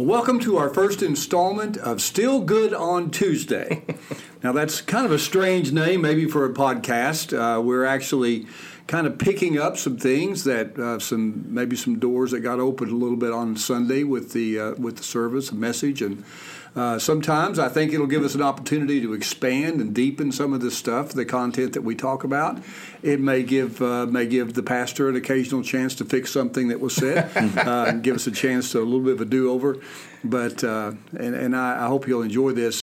[0.00, 3.84] Welcome to our first installment of Still Good on Tuesday.
[4.42, 7.36] now, that's kind of a strange name, maybe for a podcast.
[7.36, 8.46] Uh, we're actually
[8.86, 12.90] kind of picking up some things that uh, some maybe some doors that got opened
[12.90, 16.24] a little bit on Sunday with the uh, with the service, message, and
[16.76, 20.60] uh, sometimes I think it'll give us an opportunity to expand and deepen some of
[20.60, 22.62] the stuff, the content that we talk about.
[23.02, 26.80] It may give uh, may give the pastor an occasional chance to fix something that
[26.80, 29.50] was said, uh, and give us a chance to a little bit of a do
[29.50, 29.78] over.
[30.22, 32.80] But uh, and, and I, I hope you'll enjoy this.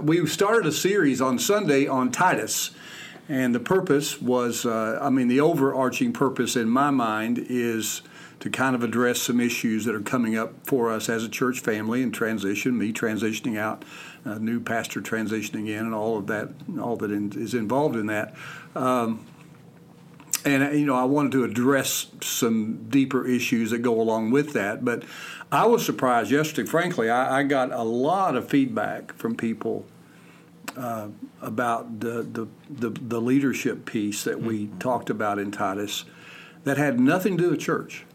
[0.00, 2.70] We started a series on Sunday on Titus,
[3.28, 8.02] and the purpose was uh, I mean, the overarching purpose in my mind is
[8.40, 11.60] to kind of address some issues that are coming up for us as a church
[11.60, 13.84] family and transition, me transitioning out,
[14.24, 16.48] a new pastor transitioning in, and all of that,
[16.80, 18.34] all that in, is involved in that.
[18.74, 19.24] Um,
[20.44, 24.84] and you know, I wanted to address some deeper issues that go along with that.
[24.84, 25.04] But
[25.52, 26.66] I was surprised yesterday.
[26.66, 29.84] Frankly, I, I got a lot of feedback from people
[30.76, 31.08] uh,
[31.42, 34.78] about the, the, the the leadership piece that we mm-hmm.
[34.78, 36.06] talked about in Titus
[36.64, 38.06] that had nothing to do with church.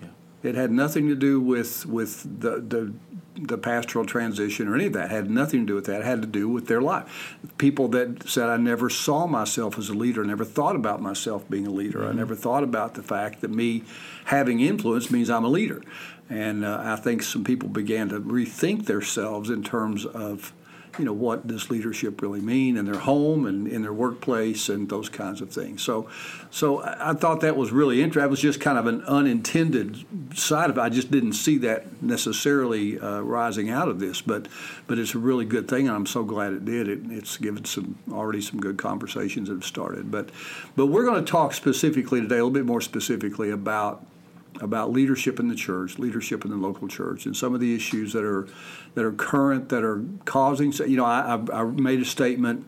[0.00, 0.08] Yeah.
[0.42, 2.94] It had nothing to do with with the, the
[3.38, 5.06] the pastoral transition or any of that.
[5.06, 6.00] It had nothing to do with that.
[6.00, 7.36] It had to do with their life.
[7.58, 11.48] People that said, I never saw myself as a leader, I never thought about myself
[11.48, 12.00] being a leader.
[12.00, 12.10] Mm-hmm.
[12.10, 13.84] I never thought about the fact that me
[14.26, 15.82] having influence means I'm a leader.
[16.28, 20.52] And uh, I think some people began to rethink themselves in terms of
[20.98, 24.88] you know what does leadership really mean in their home and in their workplace and
[24.88, 25.82] those kinds of things.
[25.82, 26.08] So,
[26.50, 28.22] so I thought that was really interesting.
[28.22, 30.04] That was just kind of an unintended
[30.36, 30.80] side of it.
[30.80, 34.48] I just didn't see that necessarily uh, rising out of this, but
[34.86, 36.88] but it's a really good thing, and I'm so glad it did.
[36.88, 40.10] It, it's given some already some good conversations that have started.
[40.10, 40.30] But
[40.76, 44.04] but we're going to talk specifically today, a little bit more specifically about
[44.60, 48.12] about leadership in the church, leadership in the local church, and some of the issues
[48.12, 48.48] that are
[48.94, 50.72] that are current that are causing.
[50.72, 52.66] You know, I, I made a statement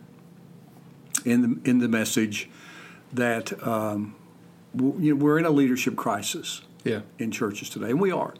[1.24, 2.48] in the in the message
[3.12, 4.14] that um,
[4.74, 7.00] you know, we're in a leadership crisis yeah.
[7.18, 8.34] in churches today, and we are.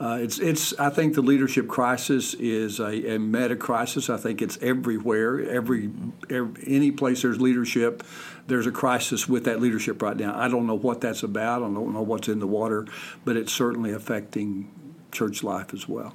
[0.00, 0.72] Uh, it's, it's.
[0.78, 4.08] I think the leadership crisis is a, a, meta crisis.
[4.08, 5.42] I think it's everywhere.
[5.42, 5.90] Every,
[6.30, 8.02] every, any place there's leadership,
[8.50, 10.36] there's a crisis with that leadership right now.
[10.36, 11.62] I don't know what that's about.
[11.62, 12.84] I don't know what's in the water,
[13.24, 14.68] but it's certainly affecting
[15.12, 16.14] church life as well.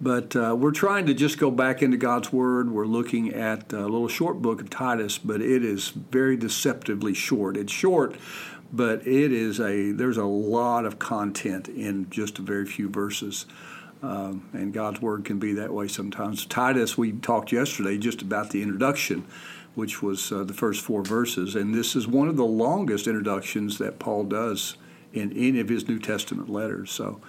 [0.00, 2.70] But uh, we're trying to just go back into God's Word.
[2.70, 7.56] We're looking at a little short book of Titus, but it is very deceptively short.
[7.56, 8.16] It's short,
[8.72, 13.46] but it is a there's a lot of content in just a very few verses.
[14.02, 16.44] Um, and God's Word can be that way sometimes.
[16.46, 19.26] Titus, we talked yesterday just about the introduction,
[19.76, 23.76] which was uh, the first four verses, and this is one of the longest introductions
[23.78, 24.76] that Paul does
[25.12, 26.90] in any of his New Testament letters.
[26.90, 27.20] So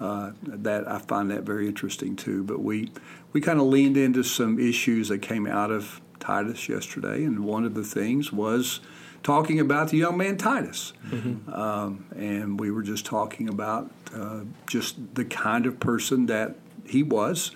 [0.00, 2.42] uh, that I find that very interesting too.
[2.42, 2.90] But we
[3.34, 7.64] we kind of leaned into some issues that came out of Titus yesterday, and one
[7.64, 8.80] of the things was
[9.22, 11.52] talking about the young man Titus, mm-hmm.
[11.52, 16.56] um, and we were just talking about uh, just the kind of person that
[16.86, 17.50] he was,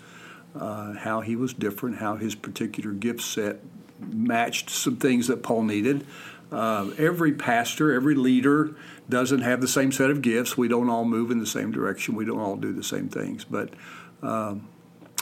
[0.54, 3.60] uh, how he was different, how his particular gift set
[4.12, 6.06] matched some things that Paul needed.
[6.52, 8.74] Uh, every pastor, every leader
[9.08, 10.56] doesn't have the same set of gifts.
[10.56, 12.14] We don't all move in the same direction.
[12.14, 13.44] We don't all do the same things.
[13.44, 13.70] But
[14.22, 14.68] um,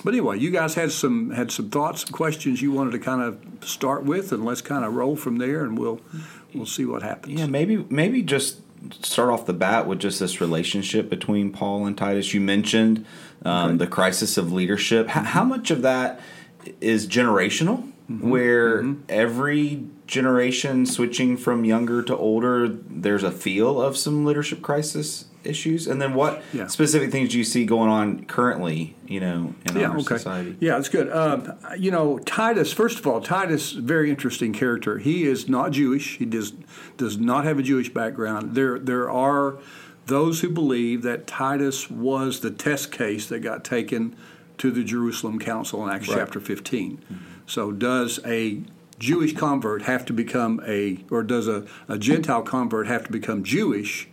[0.05, 3.23] but anyway, you guys had some had some thoughts, some questions you wanted to kind
[3.23, 3.39] of
[3.69, 6.01] start with, and let's kind of roll from there, and we'll
[6.55, 7.39] we'll see what happens.
[7.39, 8.61] Yeah, maybe maybe just
[9.05, 12.35] start off the bat with just this relationship between Paul and Titus.
[12.35, 13.07] You mentioned
[13.45, 13.77] um, okay.
[13.79, 15.09] the crisis of leadership.
[15.09, 16.19] How, how, much of that
[16.81, 18.31] is generational, mm-hmm.
[18.31, 19.03] where mm-hmm.
[19.09, 25.87] every generation switching from younger to older, there's a feel of some leadership crisis issues?
[25.87, 26.67] And then what yeah.
[26.67, 30.17] specific things do you see going on currently, you know, in yeah, our okay.
[30.17, 30.57] society?
[30.61, 31.09] Yeah, that's good.
[31.09, 34.99] Uh, you know, Titus, first of all, Titus, very interesting character.
[34.99, 36.19] He is not Jewish.
[36.19, 36.53] He does,
[36.97, 38.55] does not have a Jewish background.
[38.55, 39.59] There, there are
[40.07, 44.17] those who believe that Titus was the test case that got taken
[44.59, 46.19] to the Jerusalem Council in Acts right.
[46.19, 46.99] chapter 15.
[46.99, 47.32] Mm-hmm.
[47.47, 48.63] So, does a
[48.99, 53.43] Jewish convert have to become a, or does a, a Gentile convert have to become
[53.43, 54.09] Jewish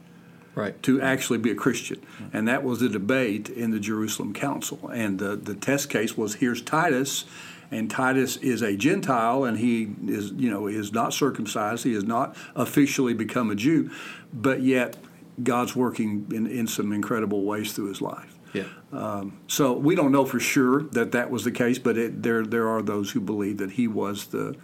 [0.56, 0.82] right.
[0.84, 2.02] to actually be a Christian?
[2.34, 4.90] And that was the debate in the Jerusalem Council.
[4.92, 7.26] And the, the test case was here's Titus,
[7.72, 11.84] and Titus is a Gentile, and he is, you know, is not circumcised.
[11.84, 13.92] He has not officially become a Jew,
[14.34, 14.98] but yet
[15.44, 18.39] God's working in, in some incredible ways through his life.
[18.54, 18.66] Yeah.
[18.92, 22.46] Um, so we don't know for sure that that was the case, but it, there
[22.46, 24.56] there are those who believe that he was the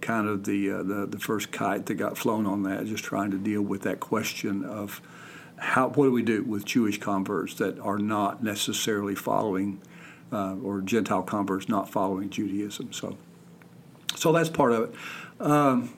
[0.00, 3.30] kind of the, uh, the the first kite that got flown on that, just trying
[3.30, 5.00] to deal with that question of
[5.56, 9.80] how what do we do with Jewish converts that are not necessarily following
[10.32, 12.92] uh, or Gentile converts not following Judaism.
[12.92, 13.16] So
[14.16, 14.94] so that's part of it.
[15.40, 15.94] Um,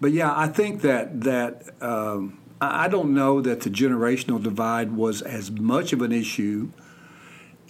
[0.00, 5.22] but yeah, I think that that um, I don't know that the generational divide was
[5.22, 6.70] as much of an issue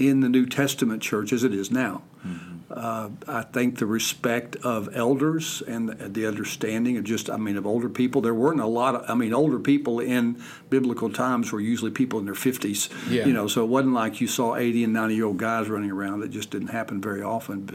[0.01, 2.03] in the New Testament church as it is now.
[2.27, 2.51] Mm-hmm.
[2.71, 7.57] Uh, I think the respect of elders and the, the, understanding of just, I mean,
[7.57, 8.21] of older people.
[8.21, 12.21] There weren't a lot of, I mean, older people in biblical times were usually people
[12.21, 12.89] in their 50s.
[13.11, 13.27] Yeah.
[13.27, 15.91] You know, so it wasn't like you saw 80 and 90 year old guys running
[15.91, 16.23] around.
[16.23, 17.69] It just didn't happen very often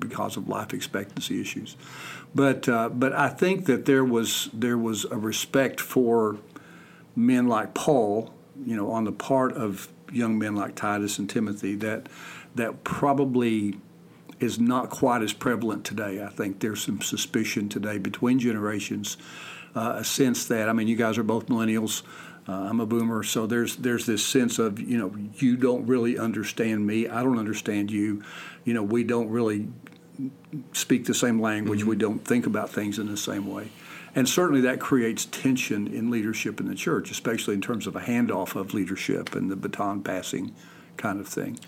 [0.00, 1.76] because of life expectancy issues.
[2.34, 6.38] But uh, but I think that there was there was a respect for
[7.16, 8.32] men like Paul,
[8.64, 12.08] you know, on the part of young men like Titus and Timothy that
[12.54, 13.78] that probably
[14.40, 16.22] is not quite as prevalent today.
[16.22, 19.16] I think there's some suspicion today between generations,
[19.74, 22.02] uh, a sense that I mean, you guys are both millennials.
[22.48, 26.18] Uh, I'm a boomer, so there's there's this sense of you know you don't really
[26.18, 28.22] understand me, I don't understand you,
[28.64, 29.68] you know we don't really
[30.72, 31.90] speak the same language, mm-hmm.
[31.90, 33.68] we don't think about things in the same way.
[34.14, 38.00] And certainly that creates tension in leadership in the church, especially in terms of a
[38.00, 40.54] handoff of leadership and the baton passing
[40.96, 41.58] kind of thing.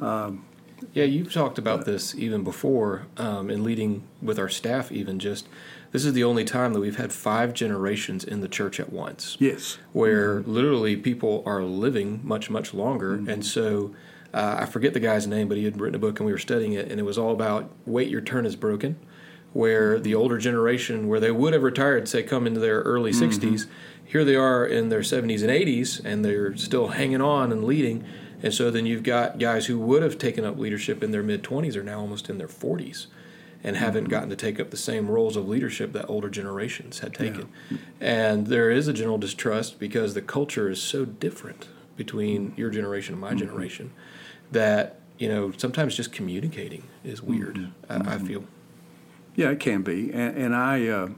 [0.00, 0.44] Um,
[0.92, 5.48] yeah, you've talked about this even before um, in leading with our staff, even just
[5.90, 9.36] this is the only time that we've had five generations in the church at once.
[9.40, 9.78] Yes.
[9.92, 10.52] Where mm-hmm.
[10.52, 13.16] literally people are living much, much longer.
[13.16, 13.28] Mm-hmm.
[13.28, 13.94] And so
[14.32, 16.38] uh, I forget the guy's name, but he had written a book and we were
[16.38, 18.98] studying it, and it was all about wait, your turn is broken
[19.52, 23.46] where the older generation, where they would have retired, say, come into their early mm-hmm.
[23.46, 23.66] 60s,
[24.04, 28.04] here they are in their 70s and 80s, and they're still hanging on and leading.
[28.42, 31.42] And so then you've got guys who would have taken up leadership in their mid
[31.42, 33.06] 20s are now almost in their 40s
[33.64, 34.10] and haven't mm-hmm.
[34.10, 37.48] gotten to take up the same roles of leadership that older generations had taken.
[37.70, 37.78] Yeah.
[38.00, 43.14] And there is a general distrust because the culture is so different between your generation
[43.14, 43.38] and my mm-hmm.
[43.38, 43.92] generation
[44.52, 47.92] that, you know, sometimes just communicating is weird, mm-hmm.
[47.92, 48.26] I, I mm-hmm.
[48.26, 48.44] feel.
[49.38, 51.10] Yeah, it can be, and, and I, uh,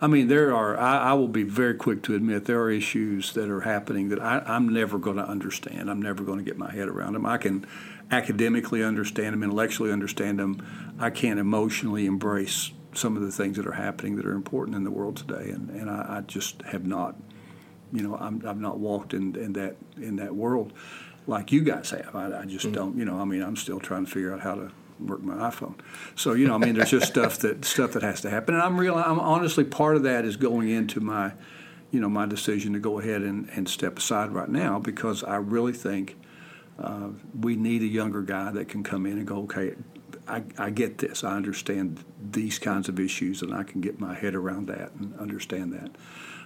[0.00, 0.76] I mean, there are.
[0.76, 4.20] I, I, will be very quick to admit there are issues that are happening that
[4.20, 5.88] I, am never going to understand.
[5.88, 7.24] I'm never going to get my head around them.
[7.24, 7.64] I can
[8.10, 10.66] academically understand them, intellectually understand them.
[10.98, 14.82] I can't emotionally embrace some of the things that are happening that are important in
[14.82, 17.14] the world today, and, and I, I just have not.
[17.92, 20.72] You know, i have not walked in, in that in that world
[21.28, 22.16] like you guys have.
[22.16, 22.74] I, I just mm-hmm.
[22.74, 22.98] don't.
[22.98, 25.74] You know, I mean, I'm still trying to figure out how to work my iPhone.
[26.16, 28.62] So you know, I mean, there's just stuff that stuff that has to happen, and
[28.62, 28.96] I'm real.
[28.96, 31.32] I'm honestly part of that is going into my,
[31.90, 35.36] you know, my decision to go ahead and, and step aside right now because I
[35.36, 36.16] really think
[36.78, 37.08] uh,
[37.38, 39.74] we need a younger guy that can come in and go, okay,
[40.26, 41.22] I, I get this.
[41.22, 45.18] I understand these kinds of issues, and I can get my head around that and
[45.18, 45.90] understand that.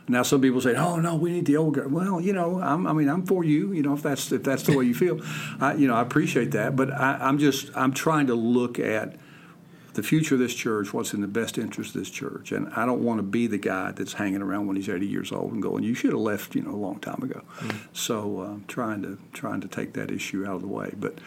[0.08, 2.86] Now some people say, "Oh no, we need the old guy." Well, you know, I'm,
[2.86, 3.72] i mean, I'm for you.
[3.72, 5.20] You know, if that's if that's the way you feel,
[5.60, 6.76] I, you know, I appreciate that.
[6.76, 9.16] But I, I'm just I'm trying to look at
[9.94, 12.86] the future of this church, what's in the best interest of this church, and I
[12.86, 15.60] don't want to be the guy that's hanging around when he's 80 years old and
[15.60, 17.42] going, "You should have left," you know, a long time ago.
[17.58, 17.78] Mm-hmm.
[17.92, 21.18] So I'm uh, trying to trying to take that issue out of the way, but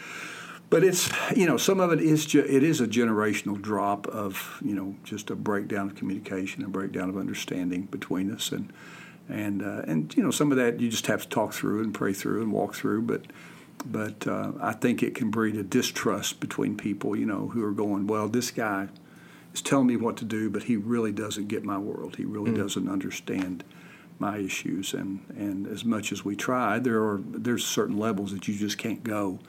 [0.71, 4.57] but it's you know some of it is ju- it is a generational drop of
[4.65, 8.73] you know just a breakdown of communication, a breakdown of understanding between us, and
[9.29, 11.93] and uh, and you know some of that you just have to talk through and
[11.93, 13.21] pray through and walk through, but.
[13.83, 17.71] But uh, I think it can breed a distrust between people, you know, who are
[17.71, 18.89] going, well, this guy
[19.55, 22.17] is telling me what to do, but he really doesn't get my world.
[22.17, 22.57] He really mm.
[22.57, 23.63] doesn't understand
[24.19, 24.93] my issues.
[24.93, 28.77] And, and as much as we try, there are there's certain levels that you just
[28.77, 29.39] can't go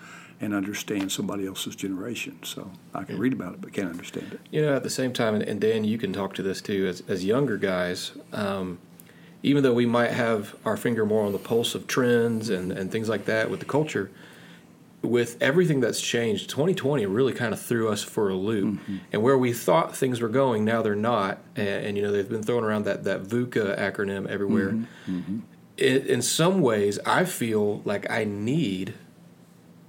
[0.43, 2.37] and understand somebody else's generation.
[2.43, 4.41] So I can read about it, but can't understand it.
[4.51, 7.03] You know, at the same time, and, Dan, you can talk to this too, as,
[7.09, 8.81] as younger guys, um,
[9.45, 12.91] even though we might have our finger more on the pulse of trends and, and
[12.91, 14.11] things like that with the culture,
[15.01, 18.75] with everything that's changed, 2020 really kind of threw us for a loop.
[18.75, 18.97] Mm-hmm.
[19.13, 21.39] And where we thought things were going, now they're not.
[21.55, 24.71] And, and, you know, they've been throwing around that, that VUCA acronym everywhere.
[24.71, 25.19] Mm-hmm.
[25.19, 25.39] Mm-hmm.
[25.77, 28.95] In, in some ways, I feel like I need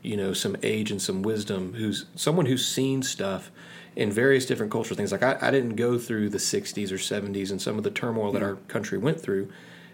[0.04, 3.50] you know some age and some wisdom who's someone who's seen stuff
[3.96, 5.12] in various different cultural things.
[5.12, 8.32] Like I, I didn't go through the 60s or 70s and some of the turmoil
[8.32, 9.50] that our country went through.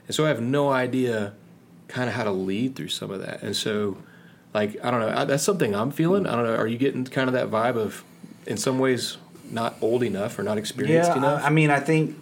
[0.08, 1.34] And so i have no idea
[1.88, 3.42] kind of how to lead through some of that.
[3.44, 3.98] And so
[4.54, 6.25] like i don't know that's something i'm feeling.
[6.25, 8.04] I don't know are you getting kind of that vibe of
[8.46, 9.18] in some ways
[9.51, 11.44] not old enough or not experienced yeah, enough?
[11.44, 12.16] I mean i think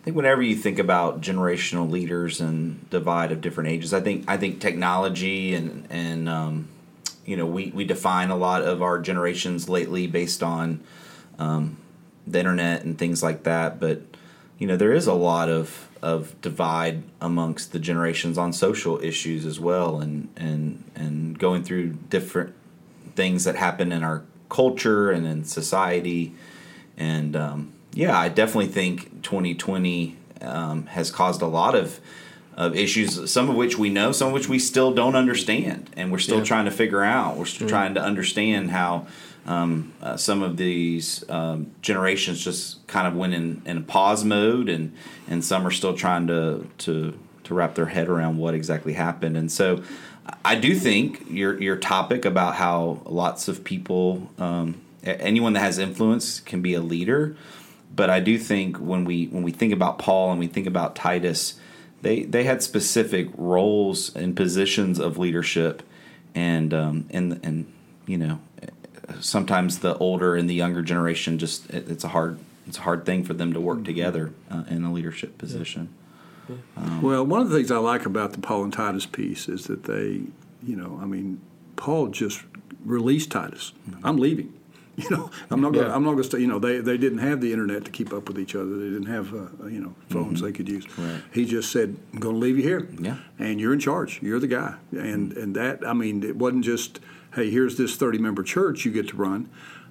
[0.00, 4.26] I think whenever you think about generational leaders and divide of different ages, I think
[4.28, 6.68] I think technology and and um,
[7.24, 10.82] you know we, we define a lot of our generations lately based on
[11.38, 11.78] um,
[12.26, 13.80] the internet and things like that.
[13.80, 14.02] But
[14.58, 19.46] you know there is a lot of of divide amongst the generations on social issues
[19.46, 22.54] as well, and and and going through different
[23.16, 26.34] things that happen in our culture and in society,
[26.96, 32.00] and um, yeah, I definitely think 2020 um, has caused a lot of
[32.56, 36.12] of issues, some of which we know, some of which we still don't understand, and
[36.12, 36.44] we're still yeah.
[36.44, 37.36] trying to figure out.
[37.36, 37.74] We're still mm-hmm.
[37.74, 39.06] trying to understand how
[39.46, 44.24] um, uh, some of these um, generations just kind of went in, in a pause
[44.24, 44.94] mode, and
[45.28, 49.36] and some are still trying to to to wrap their head around what exactly happened.
[49.36, 49.82] And so,
[50.44, 55.78] I do think your your topic about how lots of people, um, anyone that has
[55.78, 57.36] influence, can be a leader
[57.94, 60.96] but I do think when we when we think about Paul and we think about
[60.96, 61.54] Titus,
[62.04, 65.82] they they had specific roles and positions of leadership,
[66.34, 67.72] and um, and and
[68.06, 68.38] you know
[69.20, 73.04] sometimes the older and the younger generation just it, it's a hard it's a hard
[73.04, 73.84] thing for them to work mm-hmm.
[73.84, 75.88] together uh, in a leadership position.
[76.48, 76.56] Yeah.
[76.76, 79.64] Um, well, one of the things I like about the Paul and Titus piece is
[79.64, 80.20] that they,
[80.62, 81.40] you know, I mean,
[81.76, 82.42] Paul just
[82.84, 83.72] released Titus.
[83.88, 84.06] Mm-hmm.
[84.06, 84.52] I'm leaving.
[85.04, 85.88] You know, I'm not going.
[85.88, 85.94] Yeah.
[85.94, 86.38] I'm not going to say.
[86.38, 88.76] You know, they they didn't have the internet to keep up with each other.
[88.76, 90.46] They didn't have uh, you know phones mm-hmm.
[90.46, 90.86] they could use.
[90.96, 91.20] Right.
[91.32, 92.88] He just said, "I'm going to leave you here.
[93.00, 94.20] Yeah, and you're in charge.
[94.22, 95.40] You're the guy." And mm-hmm.
[95.40, 97.00] and that I mean, it wasn't just,
[97.34, 99.50] "Hey, here's this 30 member church you get to run."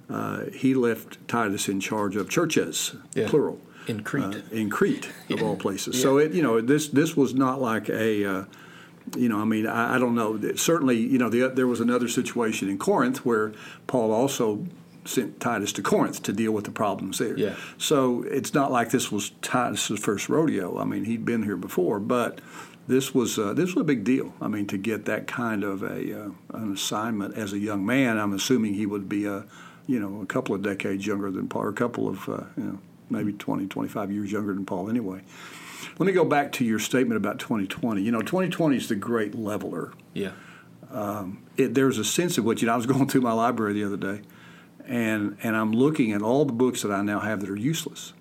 [0.10, 3.27] Uh, he left Titus in charge of churches, yeah.
[3.29, 6.01] plural, in Crete, uh, in Crete of all places.
[6.01, 8.45] So it you know this this was not like a uh,
[9.17, 10.39] you know, I mean, I, I, don't know.
[10.55, 13.51] Certainly, you know, the, there was another situation in Corinth where
[13.86, 14.65] Paul also
[15.05, 17.38] sent Titus to Corinth to deal with the problems there.
[17.38, 17.55] Yeah.
[17.77, 20.79] So it's not like this was Titus's first rodeo.
[20.79, 22.39] I mean, he'd been here before, but
[22.88, 24.33] this was uh, this was a big deal.
[24.41, 28.17] I mean, to get that kind of a uh, an assignment as a young man,
[28.17, 29.45] I'm assuming he would be a
[29.88, 32.63] you know a couple of decades younger than Paul, or a couple of uh, you
[32.63, 32.79] know
[33.10, 35.22] maybe 20, 25 years younger than Paul anyway.
[36.00, 38.01] Let me go back to your statement about 2020.
[38.01, 39.93] You know, 2020 is the great leveler.
[40.13, 40.31] Yeah.
[40.91, 43.74] Um, it, there's a sense of which, you know, I was going through my library
[43.74, 44.22] the other day,
[44.88, 48.13] and and I'm looking at all the books that I now have that are useless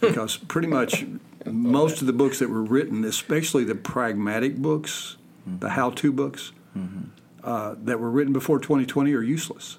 [0.00, 1.04] because pretty much
[1.46, 5.16] most of the books that were written, especially the pragmatic books,
[5.48, 5.58] mm-hmm.
[5.58, 7.08] the how-to books mm-hmm.
[7.42, 9.78] uh, that were written before 2020 are useless.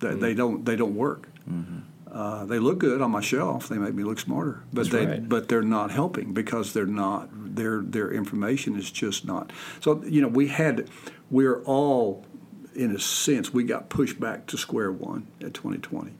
[0.00, 0.20] They, mm-hmm.
[0.20, 1.28] they don't they don't work.
[1.48, 1.78] Mm-hmm.
[2.10, 3.68] Uh, they look good on my shelf.
[3.68, 5.28] They make me look smarter, but That's they right.
[5.28, 9.50] but they're not helping because they're not their their information is just not.
[9.80, 10.90] So you know we had
[11.30, 12.26] we're all
[12.74, 16.12] in a sense, we got pushed back to square one at 2020.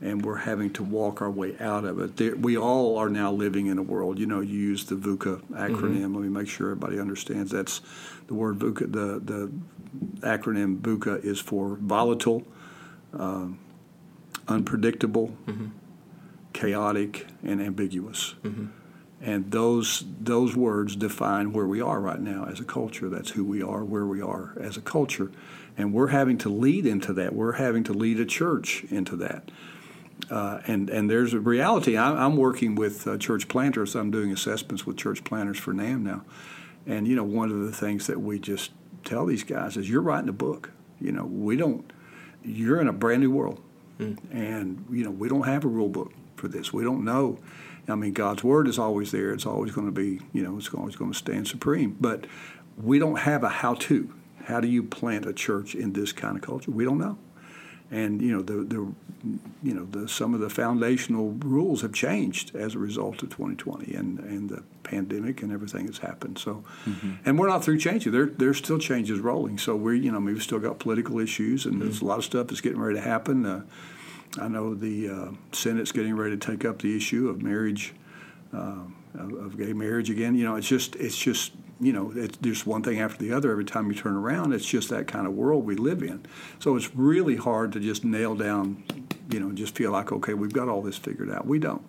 [0.00, 2.16] And we're having to walk our way out of it.
[2.16, 4.18] There, we all are now living in a world.
[4.18, 6.00] You know, you use the VUCA acronym.
[6.00, 6.14] Mm-hmm.
[6.14, 7.52] Let me make sure everybody understands.
[7.52, 7.80] That's
[8.26, 8.90] the word VUCA.
[8.90, 9.52] The the
[10.26, 12.42] acronym VUCA is for volatile,
[13.16, 13.46] uh,
[14.48, 15.66] unpredictable, mm-hmm.
[16.52, 18.34] chaotic, and ambiguous.
[18.42, 18.66] Mm-hmm.
[19.22, 23.08] And those those words define where we are right now as a culture.
[23.08, 25.30] That's who we are, where we are as a culture
[25.76, 27.34] and we're having to lead into that.
[27.34, 29.50] We're having to lead a church into that.
[30.30, 31.96] Uh, and and there's a reality.
[31.96, 33.94] I, am working with uh, church planters.
[33.94, 36.22] I'm doing assessments with church planters for NAM now,
[36.86, 38.70] and you know one of the things that we just
[39.04, 40.70] tell these guys is you're writing a book.
[41.00, 41.92] You know we don't.
[42.44, 43.60] You're in a brand new world,
[43.98, 44.16] mm.
[44.30, 46.72] and you know we don't have a rule book for this.
[46.72, 47.38] We don't know.
[47.88, 49.32] I mean, God's word is always there.
[49.32, 50.20] It's always going to be.
[50.32, 51.96] You know, it's always going to stand supreme.
[52.00, 52.26] But
[52.80, 54.12] we don't have a how-to.
[54.44, 56.70] How do you plant a church in this kind of culture?
[56.70, 57.18] We don't know.
[57.90, 58.94] And you know the, the
[59.62, 63.92] you know the some of the foundational rules have changed as a result of 2020
[63.94, 66.38] and, and the pandemic and everything that's happened.
[66.38, 67.16] So, mm-hmm.
[67.26, 68.12] and we're not through changing.
[68.12, 69.58] There there's still changes rolling.
[69.58, 71.84] So we're you know we've still got political issues and mm-hmm.
[71.84, 73.44] there's a lot of stuff that's getting ready to happen.
[73.44, 73.64] Uh,
[74.40, 77.94] I know the uh, Senate's getting ready to take up the issue of marriage,
[78.54, 78.84] uh,
[79.18, 80.34] of, gay marriage again.
[80.34, 83.50] You know, it's just it's just you know, it's just one thing after the other.
[83.50, 86.24] Every time you turn around, it's just that kind of world we live in.
[86.60, 88.84] So it's really hard to just nail down,
[89.28, 91.44] you know, just feel like, okay, we've got all this figured out.
[91.44, 91.82] We don't.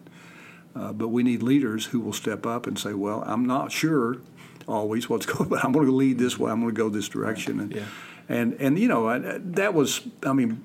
[0.75, 4.17] Uh, but we need leaders who will step up and say, well, I'm not sure
[4.67, 6.51] always what's going, but I'm going to lead this way.
[6.51, 7.59] I'm going to go this direction.
[7.59, 7.85] And, yeah.
[8.29, 10.63] And and you know that was, I mean,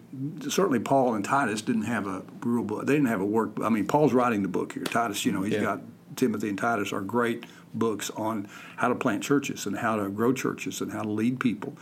[0.49, 2.87] certainly Paul and Titus didn't have a rule book.
[2.87, 3.53] They didn't have a work.
[3.63, 4.85] I mean, Paul's writing the book here.
[4.85, 5.63] Titus, you know, he's yeah.
[5.63, 5.81] got
[6.17, 10.33] Timothy and Titus are great books on how to plant churches and how to grow
[10.33, 11.77] churches and how to lead people.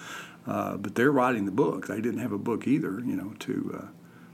[0.46, 1.88] Uh, but they're writing the book.
[1.88, 3.86] They didn't have a book either, you know, to, uh,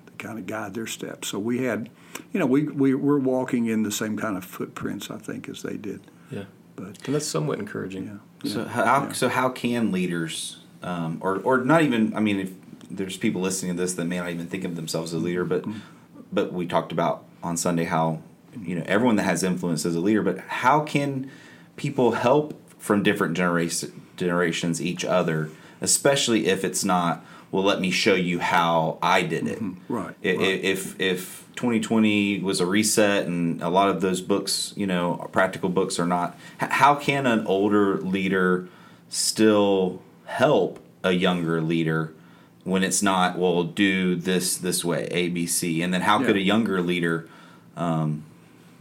[0.07, 1.29] to kind of guide their steps.
[1.29, 1.89] So we had,
[2.33, 5.63] you know, we, we we're walking in the same kind of footprints, I think, as
[5.63, 6.03] they did.
[6.31, 6.45] Yeah.
[6.77, 8.21] But And that's somewhat encouraging.
[8.43, 9.13] yeah, So how yeah.
[9.13, 12.51] so how can leaders um, or or not even I mean if
[12.91, 15.45] there's people listening to this that may not even think of themselves as a leader
[15.45, 15.79] but Mm-hmm.
[16.33, 18.21] but we talked about on Sunday how
[18.61, 21.31] you know everyone that has influence is a leader but how can
[21.77, 25.49] people help from different generation, generations each other
[25.81, 29.93] especially if it's not well let me show you how I did it Mm-hmm.
[29.93, 30.65] Right, I- i- right.
[30.65, 35.69] if if 2020 was a reset and a lot of those books you know practical
[35.69, 38.69] books are not how can an older leader
[39.09, 42.13] still help a younger leader
[42.65, 46.81] when it's not well do this this way abc and then how could a younger
[46.81, 47.29] leader
[47.77, 48.25] um,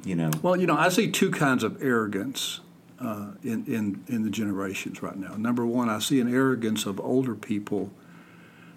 [0.06, 2.60] you know Well, you know, I see two kinds of arrogance
[3.00, 5.36] uh, in, in, in the generations right now.
[5.36, 7.92] Number one, I see an arrogance of older people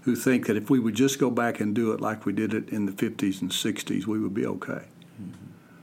[0.03, 2.53] who think that if we would just go back and do it like we did
[2.53, 4.83] it in the 50s and 60s, we would be okay.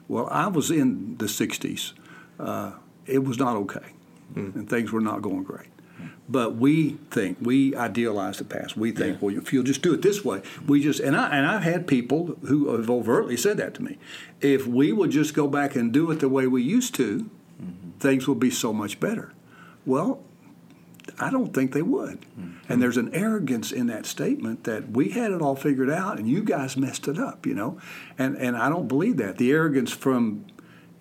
[0.08, 1.94] Well, I was in the 60s.
[2.40, 2.74] Uh,
[3.06, 3.94] it was not okay,
[4.36, 5.68] and things were not going great.
[6.32, 8.78] But we think we idealize the past.
[8.78, 11.46] We think, well, if you'll just do it this way, we just and I and
[11.46, 13.98] I've had people who have overtly said that to me.
[14.40, 17.30] If we would just go back and do it the way we used to,
[18.00, 19.34] things would be so much better.
[19.86, 20.24] Well,
[21.20, 22.20] I don't think they would.
[22.70, 26.30] And there's an arrogance in that statement that we had it all figured out and
[26.30, 27.78] you guys messed it up, you know?
[28.18, 29.38] And and I don't believe that.
[29.38, 30.46] The arrogance from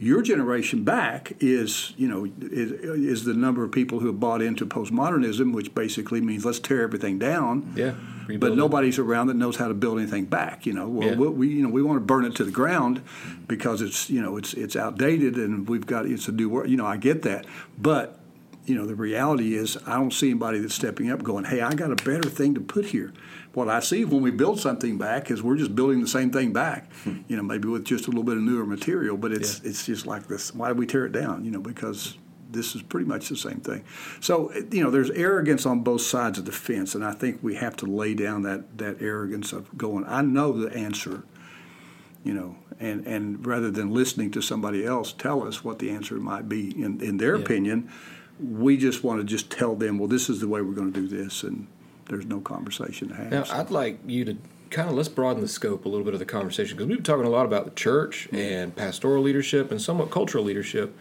[0.00, 4.40] your generation back is, you know, is, is the number of people who have bought
[4.40, 7.70] into postmodernism, which basically means let's tear everything down.
[7.76, 7.92] Yeah.
[8.38, 8.56] But it.
[8.56, 10.64] nobody's around that knows how to build anything back.
[10.64, 11.16] You know, well, Yeah.
[11.16, 13.02] we, we you know we want to burn it to the ground
[13.46, 16.70] because it's you know it's it's outdated and we've got it's a new world.
[16.70, 17.44] You know, I get that,
[17.76, 18.19] but
[18.66, 21.72] you know the reality is I don't see anybody that's stepping up going, hey, I
[21.74, 23.12] got a better thing to put here.
[23.54, 26.52] What I see when we build something back is we're just building the same thing
[26.52, 26.90] back.
[27.26, 29.70] You know, maybe with just a little bit of newer material, but it's Yeah.
[29.70, 30.54] it's just like this.
[30.54, 31.44] Why did we tear it down?
[31.44, 32.16] You know, because
[32.52, 33.82] this is pretty much the same thing.
[34.20, 37.54] So you know, there's arrogance on both sides of the fence, and I think we
[37.56, 40.04] have to lay down that that arrogance of going.
[40.06, 41.22] I know the answer.
[42.22, 46.16] You know, and and rather than listening to somebody else tell us what the answer
[46.16, 47.42] might be in in their Yeah.
[47.42, 47.88] opinion,
[48.42, 51.00] we just want to just tell them, well, this is the way we're going to
[51.00, 51.66] do this, and
[52.06, 53.30] there's no conversation to have.
[53.30, 54.36] Now, I'd like you to
[54.70, 57.04] kind of let's broaden the scope a little bit of the conversation because we've been
[57.04, 60.96] talking a lot about the church and pastoral leadership and somewhat cultural leadership.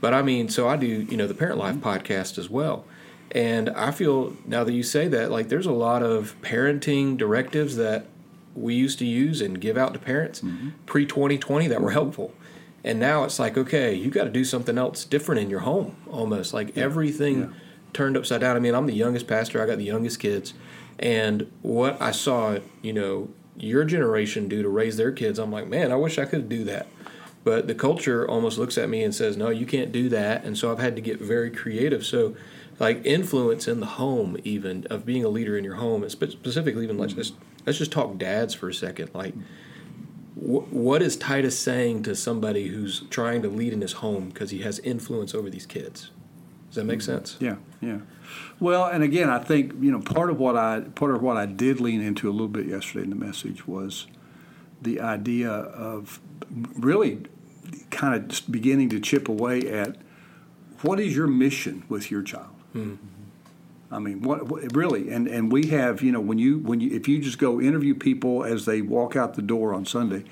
[0.00, 1.88] But I mean, so I do, you know, the Parent Life mm-hmm.
[1.88, 2.84] podcast as well.
[3.32, 7.76] And I feel now that you say that, like there's a lot of parenting directives
[7.76, 8.06] that
[8.54, 10.70] we used to use and give out to parents mm-hmm.
[10.86, 12.34] pre 2020 that were helpful.
[12.84, 15.96] And now it's like, okay, you got to do something else different in your home
[16.10, 16.54] almost.
[16.54, 17.48] Like everything Yeah.
[17.92, 18.56] turned upside down.
[18.56, 20.54] I mean, I'm the youngest pastor, I got the youngest kids.
[20.98, 25.68] And what I saw, you know, your generation do to raise their kids, I'm like,
[25.68, 26.86] man, I wish I could do that.
[27.42, 30.44] But the culture almost looks at me and says, no, you can't do that.
[30.44, 32.04] And so I've had to get very creative.
[32.04, 32.36] So,
[32.78, 36.96] like, influence in the home, even of being a leader in your home, specifically, even
[36.96, 37.02] mm-hmm.
[37.02, 37.34] let's just,
[37.66, 39.10] let's just talk dads for a second.
[39.14, 39.34] Like,
[40.40, 44.50] wh- what is Titus saying to somebody who's trying to lead in his home because
[44.50, 46.10] he has influence over these kids?
[46.68, 47.12] Does that make mm-hmm.
[47.12, 47.36] sense?
[47.40, 47.98] Yeah, yeah.
[48.60, 51.46] Well, and again, I think you know part of what I part of what I
[51.46, 54.06] did lean into a little bit yesterday in the message was
[54.80, 56.20] the idea of
[56.78, 57.22] really
[57.90, 59.96] kind of beginning to chip away at
[60.82, 62.54] what is your mission with your child.
[62.72, 62.94] Hmm.
[63.90, 66.94] I mean, what, what really, and, and we have, you know, when you when you
[66.94, 70.24] if you just go interview people as they walk out the door on Sunday,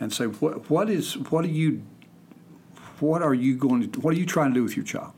[0.00, 1.82] and say what what is what are you
[3.00, 5.12] what are you going to what are you trying to do with your child?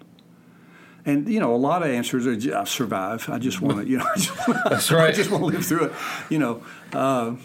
[1.06, 3.28] And you know, a lot of answers are I survive.
[3.30, 5.86] I just want to, you know, I just, That's I just want to live through
[5.86, 5.92] it,
[6.28, 6.62] you know.
[6.92, 7.36] Uh,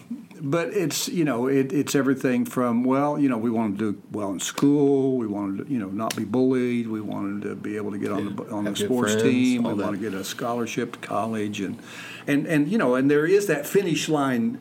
[0.44, 4.02] but it's you know, it, it's everything from well, you know, we want to do
[4.12, 5.18] well in school.
[5.18, 6.88] We wanted to, you know, not be bullied.
[6.88, 9.64] We wanted to be able to get on the on the sports friends, team.
[9.64, 11.80] We want to get a scholarship to college, and
[12.28, 14.60] and and you know, and there is that finish line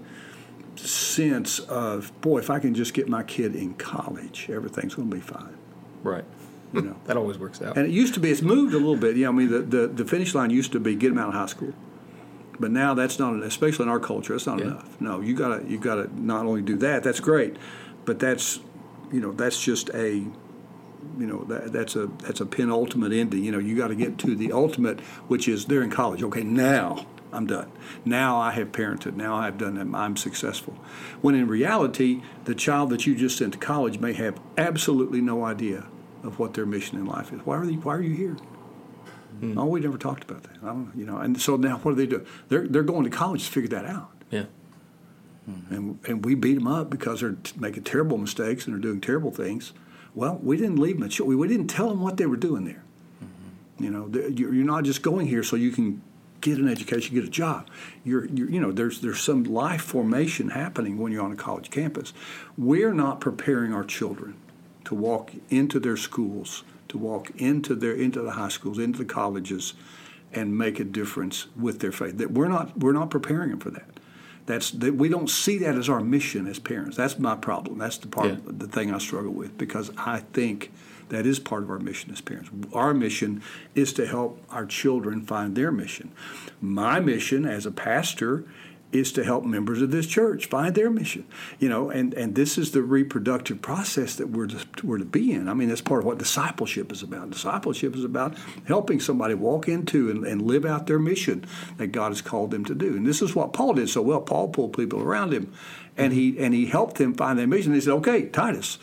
[0.76, 5.14] sense of boy, if I can just get my kid in college, everything's going to
[5.14, 5.56] be fine.
[6.02, 6.24] Right.
[6.72, 6.96] You know.
[7.06, 7.76] That always works out.
[7.76, 9.16] And it used to be, it's moved a little bit.
[9.16, 11.34] Yeah, I mean, the, the, the finish line used to be get them out of
[11.34, 11.74] high school.
[12.60, 14.66] But now that's not, especially in our culture, that's not Yeah.
[14.66, 15.00] enough.
[15.00, 17.56] No, you gotta, you gotta not only do that, that's great,
[18.04, 18.60] but that's,
[19.10, 20.14] you know, that's just a,
[21.18, 23.42] you know, that, that's a, that's a penultimate ending.
[23.44, 26.22] You know, you got to get to the ultimate, which is they're in college.
[26.22, 27.70] Okay, now I'm done.
[28.04, 29.14] Now I have parented.
[29.14, 29.96] Now I've done that.
[29.98, 30.74] I'm successful.
[31.20, 35.44] When in reality, the child that you just sent to college may have absolutely no
[35.44, 35.86] idea
[36.22, 37.40] of what their mission in life is.
[37.44, 38.36] Why are they, Why are you here?
[39.56, 40.56] Oh, we never talked about that.
[40.62, 40.92] I don't.
[40.94, 42.24] You know, and so now what do they do?
[42.48, 44.10] They're they're going to college to figure that out.
[44.30, 44.44] yeah.
[45.48, 45.74] mm-hmm.
[45.74, 49.00] and and we beat them up because they're t- making terrible mistakes and they're doing
[49.00, 49.72] terrible things.
[50.14, 51.26] Well, we didn't leave them.
[51.26, 52.84] We, we didn't tell them what they were doing there.
[53.24, 53.84] Mm-hmm.
[53.84, 56.02] You know, you're not just going here so you can
[56.42, 57.68] get an education, get a job.
[58.04, 61.70] You're, you're, you know, there's there's some life formation happening when you're on a college
[61.70, 62.12] campus.
[62.58, 64.34] We're not preparing our children
[64.84, 69.04] to walk into their schools, to walk into their into the high schools, into the
[69.04, 69.72] colleges,
[70.32, 72.18] and make a difference with their faith.
[72.18, 73.88] That we're not we're not preparing them for that.
[74.44, 76.96] That's that we don't see that as our mission as parents.
[76.96, 77.78] That's my problem.
[77.78, 78.36] That's the part yeah.
[78.46, 80.70] the thing I struggle with because I think
[81.08, 82.50] that is part of our mission as parents.
[82.74, 83.42] Our mission
[83.74, 86.12] is to help our children find their mission.
[86.60, 88.44] My mission as a pastor
[88.92, 91.24] is to help members of this church find their mission.
[91.58, 95.32] You know, and, and this is the reproductive process that we're to, we're to be
[95.32, 95.48] in.
[95.48, 97.30] I mean, that's part of what discipleship is about.
[97.30, 101.44] Discipleship is about helping somebody walk into and, and live out their mission
[101.78, 102.96] that God has called them to do.
[102.96, 104.20] And this is what Paul did so well.
[104.20, 105.52] Paul pulled people around him
[105.96, 107.74] and he and he helped them find their mission.
[107.74, 108.78] He said, Okay, Titus,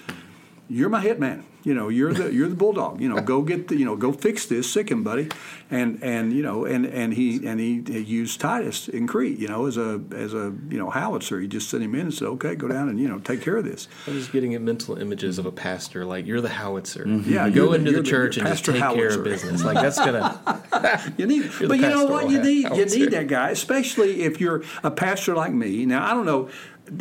[0.69, 1.43] you're my hitman.
[1.63, 3.01] You know, you're the you're the bulldog.
[3.01, 5.29] You know, go get the you know go fix this, sick him, buddy.
[5.69, 9.37] And and you know and and he and he, he used Titus in Crete.
[9.37, 11.39] You know, as a as a you know howitzer.
[11.39, 13.57] He just sent him in and said, okay, go down and you know take care
[13.57, 13.89] of this.
[14.07, 17.05] I'm just getting at mental images of a pastor like you're the howitzer.
[17.05, 17.31] Mm-hmm.
[17.31, 19.09] Yeah, go into the, the church the, and just take howitzer.
[19.09, 19.63] care of business.
[19.63, 21.13] Like that's gonna.
[21.17, 22.67] you need, but you know what you need.
[22.67, 22.97] Howitzer.
[22.97, 25.85] You need that guy, especially if you're a pastor like me.
[25.85, 26.49] Now I don't know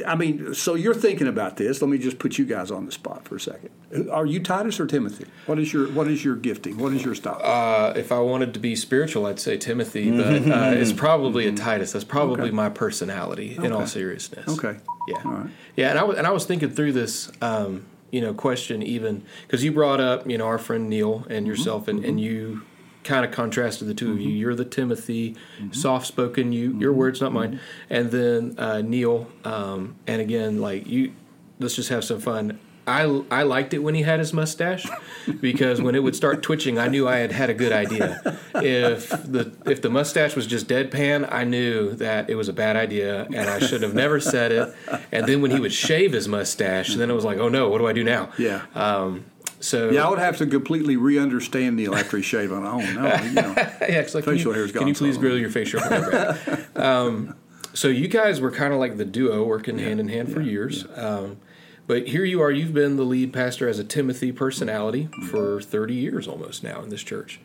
[0.06, 1.80] I mean, so you're thinking about this.
[1.80, 3.70] Let me just put you guys on the spot for a second.
[4.10, 5.26] Are you Titus or Timothy?
[5.46, 6.78] What is your What is your gifting?
[6.78, 7.40] What is your style?
[7.42, 10.80] Uh, if I wanted to be spiritual, I'd say Timothy, but uh, mm-hmm.
[10.80, 11.92] it's probably a Titus.
[11.92, 12.50] That's probably okay.
[12.50, 13.56] my personality.
[13.58, 13.66] Okay.
[13.66, 14.48] In all seriousness.
[14.48, 14.78] Okay.
[15.08, 15.46] Yeah.
[15.76, 17.30] Yeah, and I was and I was thinking through this.
[17.40, 21.30] Um, you know, question even because you brought up, you know, our friend Neil and
[21.30, 21.46] mm-hmm.
[21.46, 21.98] yourself, mm-hmm.
[21.98, 22.62] and, and you
[23.04, 24.14] kind of contrasted the 2 mm-hmm.
[24.14, 24.28] of you.
[24.28, 24.36] Mm-hmm.
[24.36, 25.72] You're the Timothy, mm-hmm.
[25.72, 26.52] soft spoken.
[26.52, 26.98] You, your mm-hmm.
[26.98, 27.52] words, not mine.
[27.52, 27.94] Mm-hmm.
[27.94, 31.12] And then uh, Neil, um, and again, like you,
[31.58, 32.58] let's just have some fun.
[32.88, 34.86] I, I liked it when he had his mustache
[35.40, 38.38] because when it would start twitching, I knew I had had a good idea.
[38.54, 42.76] If the if the mustache was just deadpan, I knew that it was a bad
[42.76, 44.74] idea and I should have never said it.
[45.12, 47.78] And then when he would shave his mustache, then it was like, oh no, what
[47.78, 48.30] do I do now?
[48.38, 48.64] Yeah.
[48.74, 49.26] Um,
[49.60, 52.64] so yeah, I would have to completely re-understand Neil after he shaved on.
[52.64, 53.54] Oh no, you know,
[53.88, 54.82] yeah, like, facial hair's gone.
[54.82, 57.34] Can you please so grow your facial hair um,
[57.74, 60.40] so you guys were kind of like the duo, working yeah, hand in hand for
[60.40, 60.84] yeah, years.
[60.90, 61.02] Yeah.
[61.02, 61.38] Um,
[61.86, 62.50] but here you are.
[62.50, 65.26] You've been the lead pastor as a Timothy personality mm-hmm.
[65.26, 67.40] for thirty years almost now in this church.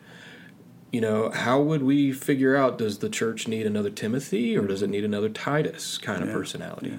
[0.92, 2.78] You know, how would we figure out?
[2.78, 6.90] Does the church need another Timothy, or does it need another Titus kind of personality?
[6.90, 6.98] Yeah.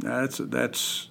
[0.00, 1.09] That's that's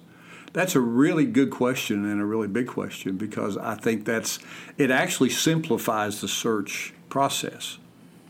[0.52, 4.38] that's a really good question and a really big question because I think that's
[4.78, 7.78] it actually simplifies the search process.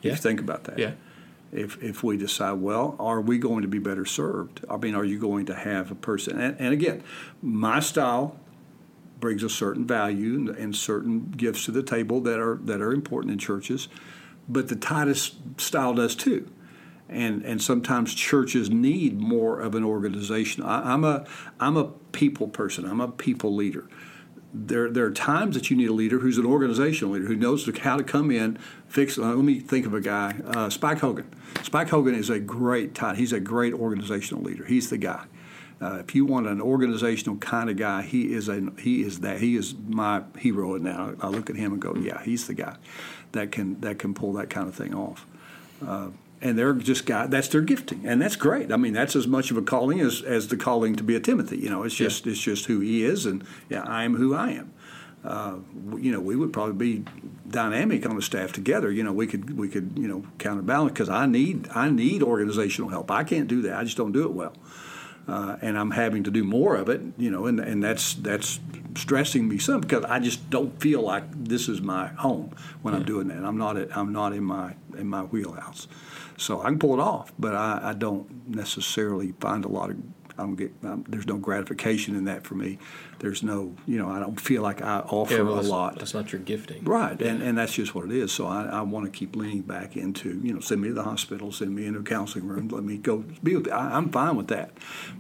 [0.03, 0.13] Yeah.
[0.13, 0.79] If you think about that.
[0.79, 0.93] Yeah.
[1.53, 4.65] If, if we decide, well, are we going to be better served?
[4.71, 6.41] I mean, are you going to have a person?
[6.41, 7.03] And, and again,
[7.43, 8.39] my style
[9.19, 12.93] brings a certain value and, and, certain gifts to the table that are that are
[12.93, 13.89] important in churches,
[14.49, 16.49] but the Titus style does too
[17.11, 20.63] and and sometimes churches need more of an organization.
[20.63, 21.27] I, am a
[21.59, 22.85] I'm a people person.
[22.85, 23.89] I'm a people leader.
[24.53, 27.69] There, there are times that you need a leader who's an organizational leader who knows
[27.79, 29.17] how to come in, fix.
[29.17, 31.33] Uh, let me think of a guy, uh, Spike Hogan.
[31.63, 33.17] Spike Hogan is a great type.
[33.17, 34.65] He's a great organizational leader.
[34.65, 35.27] He's the guy.
[35.81, 39.41] Uh, if you want an organizational kind of guy, he is a he is that
[39.41, 40.77] he is my hero.
[40.77, 42.77] Now I look at him and go, yeah, he's the guy
[43.33, 45.27] that can that can pull that kind of thing off.
[46.43, 48.73] And they're just got that's their gifting, and that's great.
[48.73, 51.21] I mean, that's as much of a calling as, as the calling to be a
[51.21, 51.59] Timothy.
[51.59, 52.33] You know, it's just yeah.
[52.33, 54.73] it's just who he is, and yeah, I am who I am.
[55.23, 55.57] Uh,
[55.99, 57.05] you know, we would probably be
[57.47, 58.91] dynamic on the staff together.
[58.91, 62.91] You know, we could we could you know counterbalance because I need I need organizational
[62.91, 63.11] help.
[63.11, 63.77] I can't do that.
[63.77, 64.55] I just don't do it well,
[65.29, 67.03] uh, and I'm having to do more of it.
[67.19, 68.61] You know, and and that's that's
[68.97, 73.01] stressing me some because I just don't feel like this is my home when yeah.
[73.01, 73.45] I'm doing that.
[73.45, 75.87] I'm not at, I'm not in my in my wheelhouse.
[76.41, 79.99] So I can pull it off, but I, I don't necessarily find a lot of.
[80.39, 80.73] I don't get.
[80.83, 82.79] Um, there's no gratification in that for me.
[83.19, 83.77] There's no.
[83.87, 85.99] You know, I don't feel like I offer yeah, well, a lot.
[85.99, 87.21] That's not your gifting, right?
[87.21, 87.29] Yeah.
[87.29, 88.33] And and that's just what it is.
[88.33, 90.41] So I, I want to keep leaning back into.
[90.43, 92.97] You know, send me to the hospital, send me into a counseling room, let me
[92.97, 93.71] go be with.
[93.71, 94.71] I, am fine with that,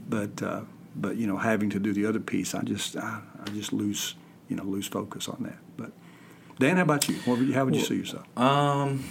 [0.09, 0.62] but uh,
[0.96, 4.14] but you know, having to do the other piece, I just I, I just lose
[4.48, 5.59] you know lose focus on that.
[5.76, 5.92] But
[6.59, 7.16] Dan, how about you?
[7.52, 8.24] How would you see yourself?
[8.38, 9.04] Um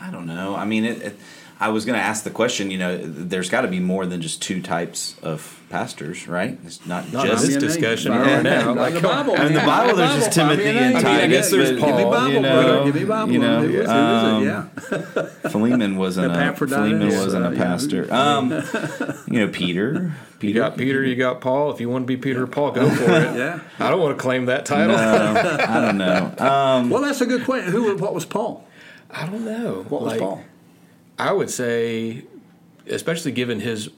[0.00, 0.54] I don't know.
[0.54, 1.16] I mean, it, it
[1.60, 2.70] I was going to ask the question.
[2.70, 6.58] You know, there's got to be more than just two types of pastors, right?
[6.64, 7.46] It's not, Not just.
[7.46, 8.74] this discussion right now.
[8.74, 9.34] Like the Bible.
[9.34, 12.02] In the Bible, there's just Timothy and I mean, I guess there's but, Give me
[12.02, 12.84] Paul, Bible, you know.
[12.84, 13.32] Give me Bible.
[13.32, 13.76] you know, Who is it?
[13.76, 13.90] Who is it?
[13.90, 15.48] um, yeah.
[15.50, 17.64] Philemon wasn't a Philemon wasn't uh, a yeah.
[17.64, 18.12] pastor.
[18.12, 18.50] Um,
[19.28, 20.12] you know, Peter.
[20.40, 20.58] Peter.
[20.58, 21.70] You got Peter, you got Paul.
[21.70, 23.34] If you want to be Peter or Paul, go for it.
[23.34, 23.60] Yeah.
[23.78, 24.94] I don't want to claim that title.
[24.94, 26.34] Um, I don't know.
[26.38, 27.72] Um, Well, that's a good question.
[27.72, 27.96] Who?
[27.96, 28.66] What was Paul?
[29.14, 29.84] I don't know.
[29.88, 30.42] What was Paul?
[31.18, 32.24] I would say,
[32.86, 33.88] especially given his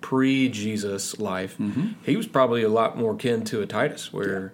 [0.00, 1.88] pre-Jesus life, Mm-hmm.
[2.04, 4.52] he was probably a lot more kin to a Titus, where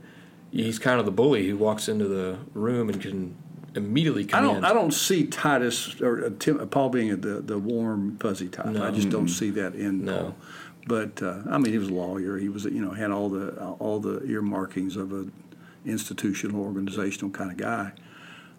[0.51, 3.37] he's kind of the bully who walks into the room and can
[3.75, 4.57] immediately I come don't.
[4.59, 4.65] in.
[4.65, 8.67] I don't see Titus or uh, Tim, uh, Paul being the the warm fuzzy type.
[8.77, 10.17] I just don't see that in No.
[10.19, 10.35] Paul.
[10.89, 12.39] But uh, I mean, he was a lawyer.
[12.39, 15.27] He was, you know, had all the all the earmarkings of a
[15.87, 17.93] institutional, organizational kind of guy.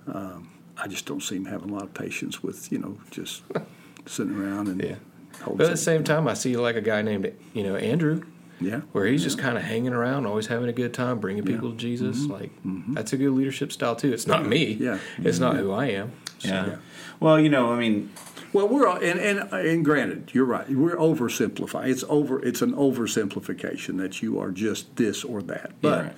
[0.07, 3.43] Um, I just don't see him having a lot of patience with, you know, just
[4.05, 4.95] sitting around and Yeah.
[5.41, 8.23] holding But at the same time, I see like a guy named you know Andrew,
[8.59, 11.71] yeah, where he's just kind of hanging around, always having a good time, bringing people
[11.71, 12.25] to Jesus.
[12.25, 12.51] Like
[12.89, 14.11] that's a good leadership style too.
[14.13, 14.75] It's not me.
[14.75, 14.83] Mm-hmm.
[14.83, 14.99] Yeah.
[15.19, 16.11] It's not who I am.
[16.39, 16.75] So, yeah.
[17.19, 18.11] Well, you know, I mean,
[18.51, 20.67] Well, we're all, and, and and granted, you're right.
[20.69, 21.87] We're oversimplifying.
[21.89, 22.43] It's over.
[22.43, 25.71] It's an oversimplification that you are just this or that.
[25.81, 26.15] But right.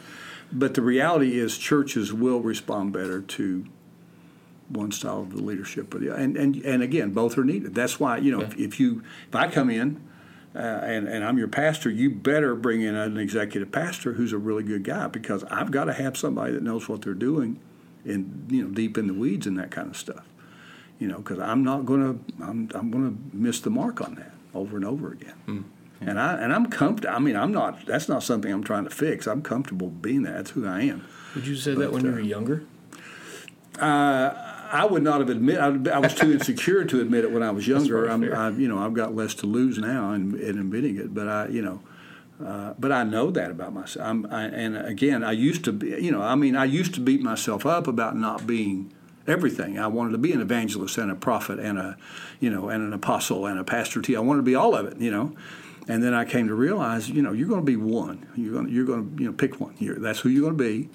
[0.52, 3.66] but the reality is, churches will respond better to
[4.70, 5.88] one style of the leadership.
[5.90, 7.76] But yeah, and and and again, both are needed.
[7.76, 10.02] That's why you know if, if you if I come in.
[10.56, 14.38] Uh, and, and I'm your pastor, you better bring in an executive pastor who's a
[14.38, 17.60] really good guy because I've got to have somebody that knows what they're doing
[18.06, 20.24] and you know deep in the weeds and that kind of stuff
[21.00, 24.16] you know, because I'm not going to I'm I'm going to miss the mark on
[24.16, 25.36] that over and over again.
[25.48, 25.64] Mm,
[26.02, 27.16] and I and I'm comfortable.
[27.16, 27.86] I mean, I'm not.
[27.86, 29.28] That's not something I'm trying to fix.
[29.28, 30.36] I'm comfortable being that.
[30.36, 31.06] That's who I am.
[31.36, 32.64] Would you say that when you uh, were younger?
[33.80, 35.60] Uh, I would not have admit.
[35.60, 38.06] I, I was too insecure to admit it when I was younger.
[38.06, 41.14] I'm, I, you know, I've got less to lose now in, in admitting it.
[41.14, 41.82] But I, you know,
[42.46, 44.06] uh, but I know that about myself.
[44.06, 45.88] I'm, I, and again, I used to be.
[45.90, 48.94] You know, I mean, I used to beat myself up about not being
[49.28, 49.80] everything.
[49.80, 51.98] I wanted to be an evangelist and a prophet and a,
[52.40, 54.02] you know, and an apostle and a pastor.
[54.02, 54.16] T.
[54.16, 54.98] I wanted to be all of it.
[54.98, 55.36] You know.
[55.88, 58.26] And then I came to realize, you know, you're going to be one.
[58.36, 59.76] You're going to, you're going to, you know, pick one.
[59.78, 60.90] You're, that's who you're going to be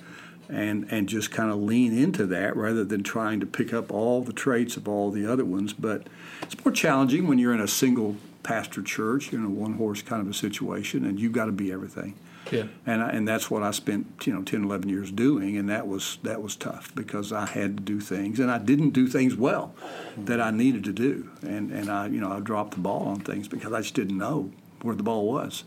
[0.50, 4.22] and and just kind of lean into that rather than trying to pick up all
[4.22, 5.72] the traits of all the other ones.
[5.72, 6.06] But
[6.42, 10.22] it's more challenging when you're in a single pastor church, you know, one horse kind
[10.22, 12.14] of a situation, and you've got to be everything.
[12.50, 12.64] Yeah.
[12.86, 15.86] And I, and that's what I spent you know 10, 11 years doing, and that
[15.86, 19.36] was that was tough because I had to do things, and I didn't do things
[19.36, 19.74] well
[20.16, 23.20] that I needed to do, and and I you know I dropped the ball on
[23.20, 24.50] things because I just didn't know
[24.82, 25.64] where the ball was.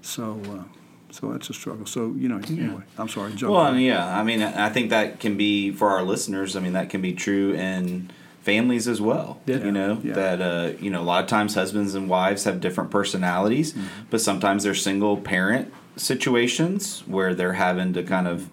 [0.00, 0.40] So.
[0.48, 0.78] Uh,
[1.12, 1.86] so that's a struggle.
[1.86, 3.32] So you know, anyway, I'm sorry.
[3.34, 4.18] Jump well, I mean, yeah.
[4.18, 6.56] I mean, I think that can be for our listeners.
[6.56, 9.40] I mean, that can be true in families as well.
[9.46, 9.58] Yeah.
[9.58, 10.14] You know Yeah.
[10.14, 13.86] that uh, you know a lot of times husbands and wives have different personalities, Mm-hmm.
[14.10, 18.48] but sometimes they're single parent situations where they're having to kind of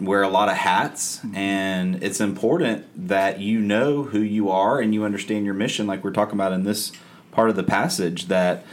[0.00, 1.36] wear a lot of hats Mm-hmm.
[1.36, 6.04] and it's important that you know who you are and you understand your mission like
[6.04, 6.92] we're talking about in this
[7.32, 8.64] part of the passage that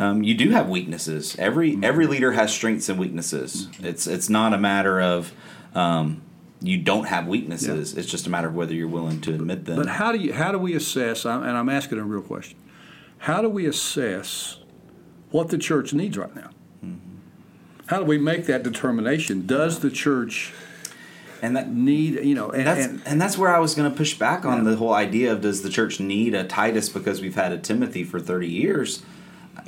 [0.00, 1.84] um, you do have weaknesses every Mm-hmm.
[1.84, 5.32] every leader has strengths and weaknesses it's it's not a matter of
[5.74, 6.22] um,
[6.60, 9.76] you don't have weaknesses it's just a matter of whether you're willing to admit them
[9.76, 11.24] But how do you how do we assess?
[11.24, 12.58] And I'm asking a real question.
[13.18, 14.58] How do we assess
[15.30, 16.50] what the church needs right now?
[17.86, 19.46] How do we make that determination?
[19.46, 20.52] Does the church
[21.42, 22.50] and that need you know?
[22.50, 24.94] And, that's and and that's where I was going to push back on the whole
[24.94, 28.48] idea of does the church need a Titus because we've had a Timothy for thirty
[28.48, 29.02] years?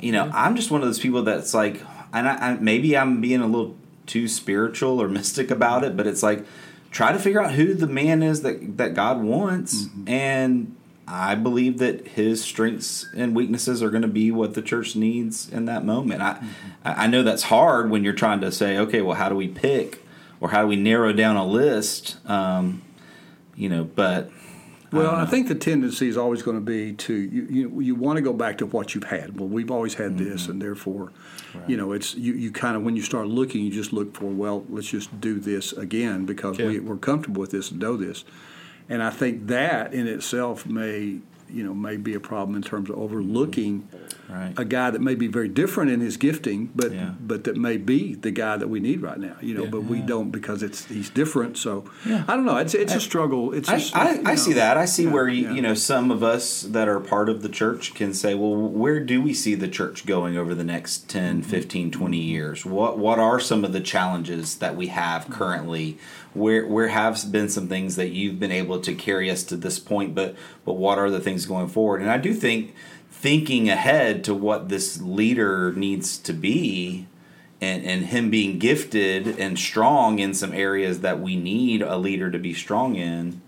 [0.03, 3.21] You know, I'm just one of those people that's like, and I, I, maybe I'm
[3.21, 6.45] being a little too spiritual or mystic about it, but it's like
[6.91, 10.75] try to figure out who the man is that that God wants, and
[11.07, 15.49] I believe that his strengths and weaknesses are going to be what the church needs
[15.49, 16.21] in that moment.
[16.21, 16.43] I
[16.83, 19.47] I I know that's hard when you're trying to say, okay, well, how do we
[19.47, 20.03] pick
[20.41, 22.17] or how do we narrow down a list?
[22.29, 22.81] Um,
[23.55, 24.29] you know, but
[24.93, 27.95] well, um, I think the tendency is always going to be to you you, you
[27.95, 29.39] want to go back to what you've had.
[29.39, 30.51] Well, we've always had this, mm-hmm.
[30.51, 31.11] and therefore,
[31.67, 34.25] you know, it's you, you kind of when you start looking, you just look for
[34.25, 38.23] well, let's just do this again because we, we're comfortable with this and know this.
[38.89, 41.19] And I think that in itself may
[41.53, 43.87] you know may be a problem in terms of overlooking
[44.29, 44.53] Right.
[44.57, 47.11] a guy that may be very different in his gifting, but Yeah.
[47.19, 49.35] but that may be the guy that we need right now.
[49.41, 49.69] You know, Yeah.
[49.69, 51.57] but we don't because it's he's different.
[51.57, 52.57] So I don't know.
[52.57, 53.53] It's it's a struggle.
[53.53, 54.75] It's I, I, I see that.
[54.77, 55.53] I see yeah, where you, yeah.
[55.53, 58.99] you know some of us that are part of the church can say, well, where
[58.99, 61.49] do we see the church going over the next 10, Mm-hmm.
[61.49, 62.65] 15, 20 years?
[62.65, 65.97] What what are some of the challenges that we have currently?
[66.33, 69.79] Where where have been some things that you've been able to carry us to this
[69.79, 72.01] point, but but what are the things going forward?
[72.01, 72.73] And I do think
[73.09, 77.07] thinking ahead to what this leader needs to be
[77.61, 82.29] and, and him being gifted and strong in some areas that we need a leader
[82.29, 83.41] to be strong in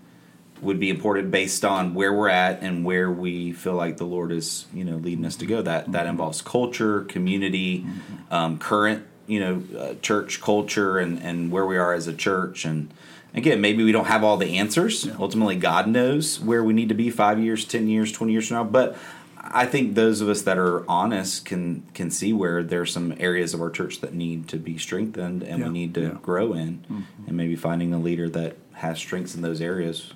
[0.62, 4.32] would be important based on where we're at and where we feel like the Lord
[4.32, 5.60] is, you know, leading us to go.
[5.60, 7.84] That that involves culture, community,
[8.30, 12.64] um, current, you know, uh, church culture, and and where we are as a church.
[12.64, 12.92] And
[13.34, 15.04] again, maybe we don't have all the answers.
[15.04, 15.16] Yeah.
[15.18, 18.56] Ultimately, God knows where we need to be five years, ten years, twenty years from
[18.58, 18.64] now.
[18.64, 18.96] But
[19.38, 23.54] I think those of us that are honest can can see where there's some areas
[23.54, 26.18] of our church that need to be strengthened and Yeah, we need to yeah.
[26.22, 26.84] grow in,
[27.26, 30.12] and maybe finding a leader that has strengths in those areas.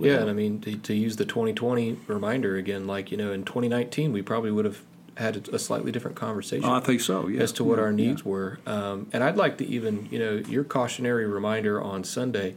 [0.00, 3.44] Yeah, and I mean to, to use the 2020 reminder again, like you know, in
[3.44, 4.80] 2019 we probably would have
[5.18, 7.26] had a slightly different conversation Oh, I think so.
[7.28, 7.42] Yeah.
[7.42, 7.96] as to what Yeah, our yeah.
[8.06, 8.58] needs were.
[8.66, 12.54] Um, and I'd like to even, you know, your cautionary reminder on Sunday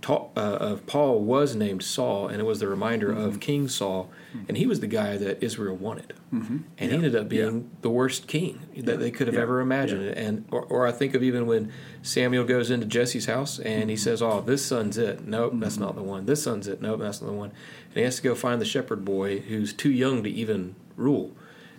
[0.00, 3.20] ta- uh, of Paul was named Saul, and it was the reminder Mm-hmm.
[3.24, 4.10] of King Saul,
[4.48, 8.26] and he was the guy that Israel wanted, and he ended up being the worst
[8.26, 9.42] king that they could have Yeah.
[9.42, 10.02] ever imagined.
[10.08, 11.70] And or, or I think of even when
[12.02, 15.24] Samuel goes into Jesse's house and he says, "Oh, this son's it.
[15.26, 16.26] Nope, that's not the one.
[16.26, 16.82] This son's it.
[16.82, 17.50] Nope, that's not the one."
[17.90, 21.30] And he has to go find the shepherd boy who's too young to even rule.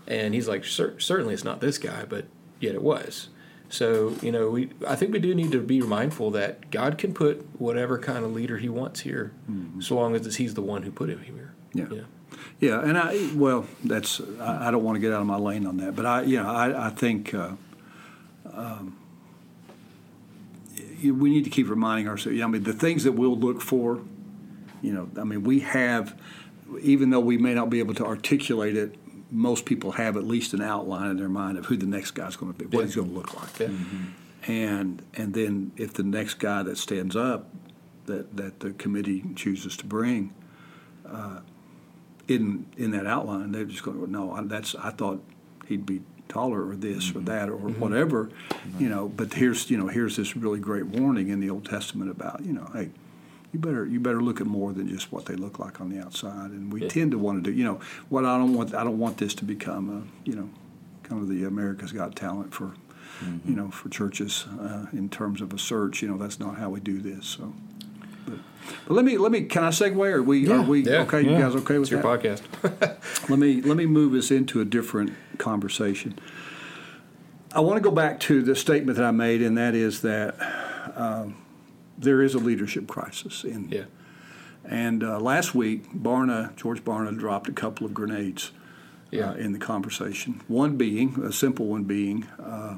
[0.07, 2.25] And he's like, Cer- certainly it's not this guy, but
[2.59, 3.29] yet it was.
[3.69, 7.13] So you know, we I think we do need to be mindful that God can
[7.13, 9.31] put whatever kind of leader He wants here,
[9.79, 11.55] so long as He's the one who put him here.
[11.73, 11.85] Yeah.
[11.85, 12.05] Know?
[12.59, 15.65] Yeah, and I well, that's I, I don't want to get out of my lane
[15.65, 17.53] on that, but I you know I I think uh,
[18.53, 18.97] um,
[21.03, 22.39] we need to keep reminding ourselves.
[22.41, 24.01] I mean, the things that we'll look for,
[24.81, 26.17] you know, I mean, we have,
[26.81, 28.95] even though we may not be able to articulate it,
[29.33, 32.35] most people have at least an outline in their mind of who the next guy's
[32.35, 32.85] going to be, what Yeah.
[32.85, 33.67] he's going to look like, Yeah.
[33.67, 34.51] Mm-hmm.
[34.51, 37.49] and and then if the next guy that stands up,
[38.05, 40.33] that that the committee chooses to bring
[41.05, 41.39] uh,
[42.27, 45.23] in in that outline, they're just going to go, no, I, that's I thought
[45.67, 47.25] he'd be taller or this or mm-hmm.
[47.25, 47.79] that or mm-hmm.
[47.79, 48.29] whatever,
[48.79, 49.07] you know.
[49.09, 52.53] But here's you know here's this really great warning in the Old Testament about you
[52.53, 52.89] know hey.
[53.53, 55.99] You better you better look at more than just what they look like on the
[56.03, 56.87] outside, and we Yeah.
[56.89, 57.55] tend to want to do.
[57.55, 58.73] You know what I don't want.
[58.73, 60.49] I don't want this to become a you know
[61.03, 62.71] kind of the America's Got Talent for
[63.45, 66.01] you know for churches uh, in terms of a search.
[66.01, 67.27] You know that's not how we do this.
[67.27, 67.53] So,
[68.25, 68.39] but,
[68.87, 70.03] but let me let me can I segue?
[70.11, 71.01] Are we are we Yeah.
[71.03, 71.21] okay?
[71.21, 72.21] You guys okay with It's your that?
[72.23, 72.41] podcast.
[73.29, 76.17] Let me let me move us into a different conversation.
[77.53, 80.35] I want to go back to the statement that I made, and that is that
[80.95, 81.35] um,
[81.97, 83.43] there is a leadership crisis.
[83.43, 83.83] In, yeah.
[84.65, 88.51] And uh, last week, Barna George Barna dropped a couple of grenades
[89.11, 89.31] Yeah.
[89.31, 90.41] uh, in the conversation.
[90.47, 92.77] One being a simple one being uh,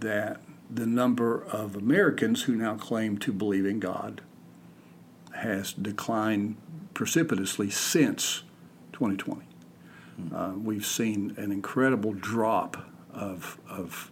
[0.00, 0.40] that
[0.70, 4.20] the number of Americans who now claim to believe in God
[5.32, 6.56] has declined
[6.94, 8.42] precipitously since
[8.92, 9.42] 2020.
[10.34, 12.76] Uh, we've seen an incredible drop
[13.12, 14.10] of, of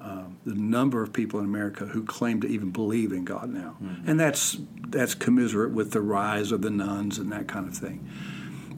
[0.00, 3.76] uh, the number of people in America who claim to even believe in God now,
[4.06, 8.08] and that's that's commiserate with the rise of the nones and that kind of thing.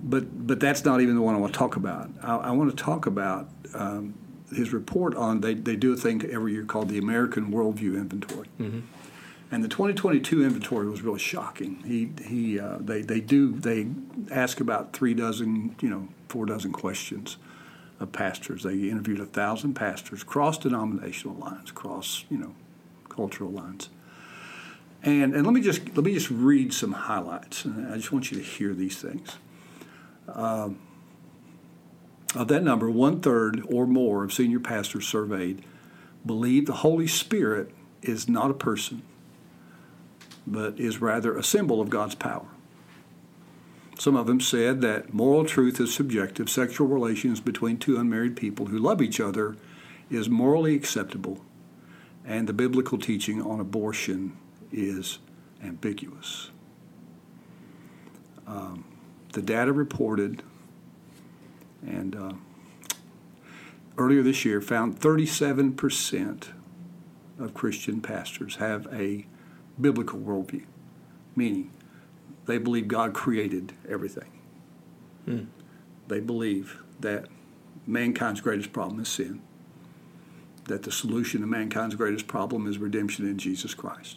[0.03, 2.11] But but that's not even the one I want to talk about.
[2.23, 4.15] I, I want to talk about um,
[4.55, 8.49] his report on they, they do a thing every year called the American Worldview Inventory.
[9.51, 11.83] And the 2022 inventory was really shocking.
[11.87, 13.87] He, he, uh, they, they do, they
[14.31, 17.39] ask about three dozen, you know, four dozen questions
[18.01, 18.63] of pastors.
[18.63, 22.55] They interviewed a thousand pastors, cross denominational lines, cross, you know,
[23.09, 23.89] cultural lines.
[25.03, 27.65] And, and let me just let me just read some highlights.
[27.65, 29.37] And I just want you to hear these things.
[30.33, 30.79] Um,
[32.35, 35.65] of that number, one third or more of senior pastors surveyed
[36.27, 37.71] believe the Holy Spirit
[38.03, 39.03] is not a person,
[40.47, 42.47] but is rather a symbol of God's power.
[43.99, 46.49] Some of them said that moral truth is subjective.
[46.49, 49.57] Sexual relations between two unmarried people who love each other
[50.09, 51.45] is morally acceptable,
[52.25, 54.37] and the biblical teaching on abortion
[54.73, 55.19] is
[55.63, 56.51] ambiguous.
[58.47, 58.85] Um,
[59.33, 60.45] the data reported,
[61.85, 62.33] and uh,
[63.99, 66.49] earlier this year, found 37%
[67.37, 69.27] of Christian pastors have a
[69.81, 70.65] biblical worldview,
[71.35, 71.73] meaning
[72.49, 74.31] they believe God created everything.
[75.27, 75.45] Hmm.
[76.09, 77.27] They believe that
[77.87, 79.43] mankind's greatest problem is sin,
[80.65, 84.17] that the solution to mankind's greatest problem is redemption in Jesus Christ,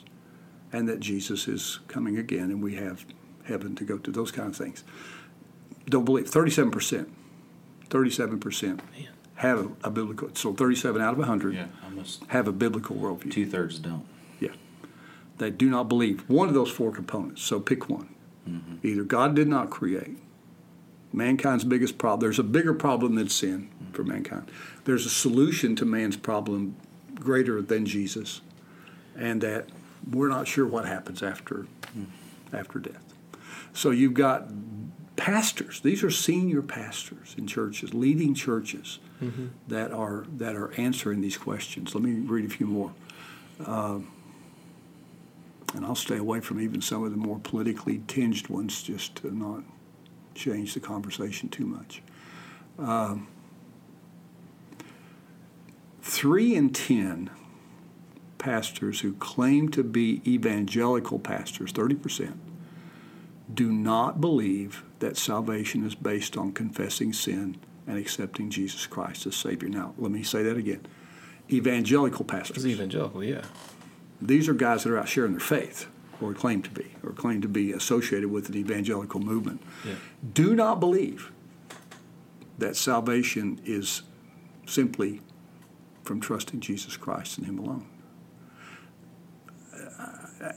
[0.71, 3.05] and that Jesus is coming again and we have
[3.43, 4.83] heaven to go to, those kind of things.
[5.87, 7.07] Don't believe, 37%,
[7.89, 8.79] 37%
[9.35, 13.31] have a, a biblical, so 37 out of 100 Yeah, almost have a biblical worldview.
[13.31, 14.05] two thirds don't.
[14.39, 14.51] Yeah.
[15.39, 16.29] that do not believe.
[16.29, 17.41] One of those four components.
[17.41, 18.10] So pick one.
[18.47, 18.85] Mm-hmm.
[18.85, 20.17] Either God did not create.
[21.13, 22.21] Mankind's biggest problem.
[22.21, 23.91] There's a bigger problem than sin mm-hmm.
[23.93, 24.49] for mankind.
[24.85, 26.75] There's a solution to man's problem
[27.15, 28.41] greater than Jesus,
[29.15, 29.67] and that
[30.09, 32.55] we're not sure what happens after mm-hmm.
[32.55, 33.13] after death.
[33.73, 34.49] So you've got
[35.15, 35.81] pastors.
[35.81, 39.47] These are senior pastors in churches, leading churches mm-hmm.
[39.67, 41.93] that are that are answering these questions.
[41.93, 42.93] Let me read a few more.
[43.65, 43.99] Uh,
[45.73, 49.35] and I'll stay away from even some of the more politically tinged ones just to
[49.35, 49.63] not
[50.35, 52.01] change the conversation too much.
[52.77, 53.27] Um,
[56.01, 57.29] three in ten
[58.37, 62.33] pastors who claim to be evangelical pastors, 30%,
[63.53, 69.35] do not believe that salvation is based on confessing sin and accepting Jesus Christ as
[69.35, 69.69] Savior.
[69.69, 70.85] Now, let me say that again.
[71.51, 72.57] Evangelical pastors.
[72.57, 73.43] It's evangelical, yeah.
[74.21, 75.87] These are guys that are out sharing their faith,
[76.21, 79.61] or claim to be, or claim to be associated with an evangelical movement.
[79.85, 79.95] Yeah.
[80.33, 81.31] Do not believe
[82.59, 84.03] that salvation is
[84.67, 85.21] simply
[86.03, 87.87] from trusting Jesus Christ and Him alone.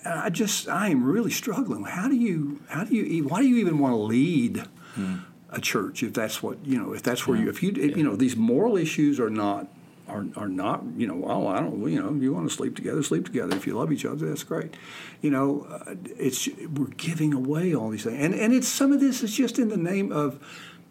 [0.07, 1.85] I just, I am really struggling.
[1.85, 5.17] How do you, how do you, why do you even want to lead hmm.
[5.51, 6.95] a church if that's what you know?
[6.95, 7.45] If that's where yeah.
[7.45, 7.97] you, if you, yeah.
[7.97, 9.69] you know, these moral issues are not
[10.09, 13.03] are, are not, you know, oh, I don't, you know, you want to sleep together,
[13.03, 13.57] sleep together.
[13.57, 14.75] If you love each other, that's great.
[15.23, 19.01] You know, uh, it's we're giving away all these things, and and it's some of
[19.01, 20.39] this is just in the name of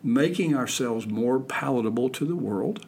[0.04, 2.86] making ourselves more palatable to the world.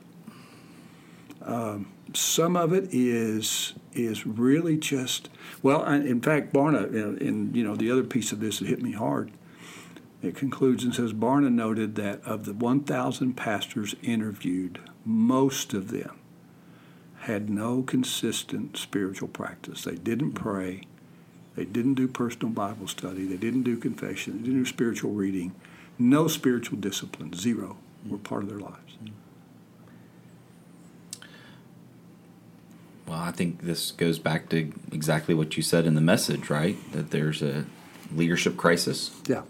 [1.41, 5.29] Um, some of it is is really just
[5.61, 5.83] well.
[5.85, 6.85] In fact, Barna,
[7.21, 9.31] and you know, the other piece of this that hit me hard.
[10.21, 16.17] It concludes and says Barna noted that of the 1,000 pastors interviewed, most of them
[17.19, 19.83] had no consistent spiritual practice.
[19.83, 20.43] They didn't mm-hmm.
[20.43, 20.81] pray.
[21.55, 23.25] They didn't do personal Bible study.
[23.25, 24.37] They didn't do confession.
[24.37, 25.55] They didn't do spiritual reading.
[25.97, 27.33] No spiritual discipline.
[27.33, 28.23] Zero were mm-hmm.
[28.23, 28.97] part of their lives.
[29.03, 29.13] Mm-hmm.
[33.07, 36.75] Well, I think this goes back to exactly what you said in the message, right?
[36.91, 37.65] That there's a
[38.11, 39.11] leadership crisis.
[39.27, 39.43] Yeah.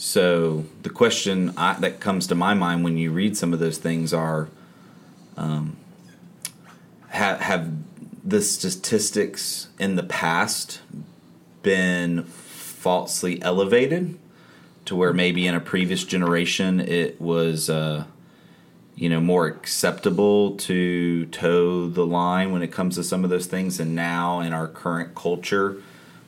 [0.00, 3.78] So the question I, that comes to my mind when you read some of those
[3.78, 4.48] things are,
[5.36, 5.76] um,
[7.08, 7.72] have have
[8.24, 10.82] the statistics in the past
[11.62, 14.16] been falsely elevated
[14.84, 18.04] to where maybe in a previous generation it was uh,
[18.94, 23.46] you know more acceptable to toe the line when it comes to some of those
[23.46, 23.80] things?
[23.80, 25.82] And now in our current culture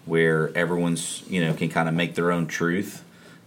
[0.07, 3.05] where everyone's you know can kind of make their own truth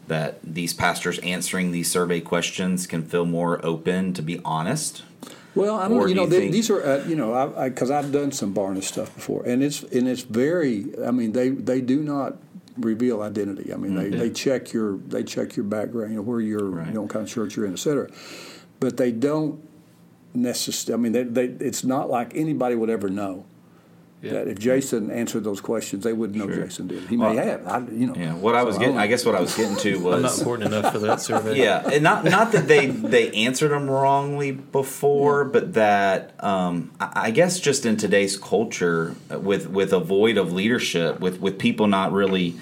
[0.07, 5.03] that these pastors answering these survey questions can feel more open to be honest?
[5.55, 6.09] Well, I don't.
[6.09, 9.43] You know, they, these are uh, you know, because I've done some Barna stuff before,
[9.45, 10.85] and it's and it's very.
[11.05, 12.37] I mean, they they do not
[12.77, 13.71] reveal identity.
[13.71, 14.11] I mean, mm-hmm.
[14.11, 16.87] they, they check your they check your background, you know, where you're, right.
[16.87, 18.09] you know, what kind of church you're in, et cetera.
[18.79, 19.61] But they don't
[20.33, 20.99] necessarily.
[20.99, 23.45] I mean, they, they, it's not like anybody would ever know
[24.23, 24.31] yeah.
[24.31, 26.63] That if Jason answered those questions, they wouldn't know sure.
[26.63, 27.03] Jason did.
[27.09, 27.67] He well, may have.
[27.67, 28.15] I, you know.
[28.15, 28.33] Yeah.
[28.33, 30.73] What I was getting, I guess, what I was getting to was I'm not important
[30.73, 31.57] enough for that survey.
[31.57, 35.49] Yeah, and not not that they they answered them wrongly before, yeah.
[35.51, 41.19] but that um, I guess just in today's culture, with with a void of leadership,
[41.19, 42.55] with with people not really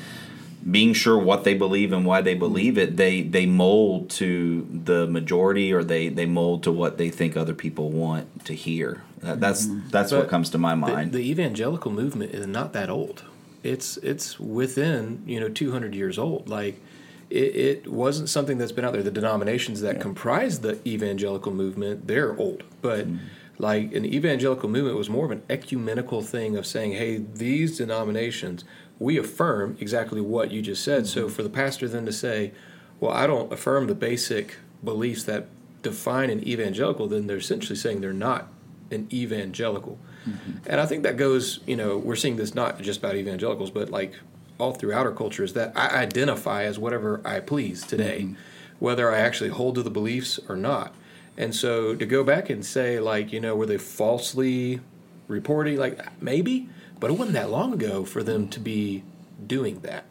[0.70, 5.08] being sure what they believe and why they believe it, they they mold to the
[5.08, 9.02] majority or they they mold to what they think other people want to hear.
[9.22, 9.90] That's mm-hmm.
[9.90, 11.12] that's but what comes to my mind.
[11.12, 13.24] The, the, evangelical movement is not that old.
[13.64, 16.50] It's it's within you know 200 years old.
[16.50, 16.82] Like
[17.30, 19.04] it, it wasn't something that's been out there.
[19.04, 20.02] The denominations that yeah.
[20.02, 23.08] comprise the evangelical movement they're old, but.
[23.08, 23.26] Mm-hmm
[23.62, 28.64] like an evangelical movement was more of an ecumenical thing of saying, hey, these denominations,
[29.02, 31.04] we affirm exactly what you just said.
[31.04, 31.20] Mm-hmm.
[31.20, 32.52] So for the pastor then to say,
[33.00, 35.48] well, I don't affirm the basic beliefs that
[35.82, 38.48] define an evangelical, then they're essentially saying they're not
[38.92, 39.98] an evangelical.
[40.30, 40.52] Mm-hmm.
[40.68, 43.90] And I think that goes, you know, we're seeing this not just about evangelicals, but
[43.90, 44.14] like
[44.60, 48.36] all throughout our culture is that I identify as whatever I please today, mm-hmm.
[48.78, 50.94] whether I actually hold to the beliefs or not.
[51.38, 54.80] And so to go back and say, like, you know, were they falsely
[55.28, 55.78] reporting?
[55.78, 56.70] Like, maybe,
[57.02, 59.04] but it wasn't that long ago for them to be
[59.46, 60.06] doing that.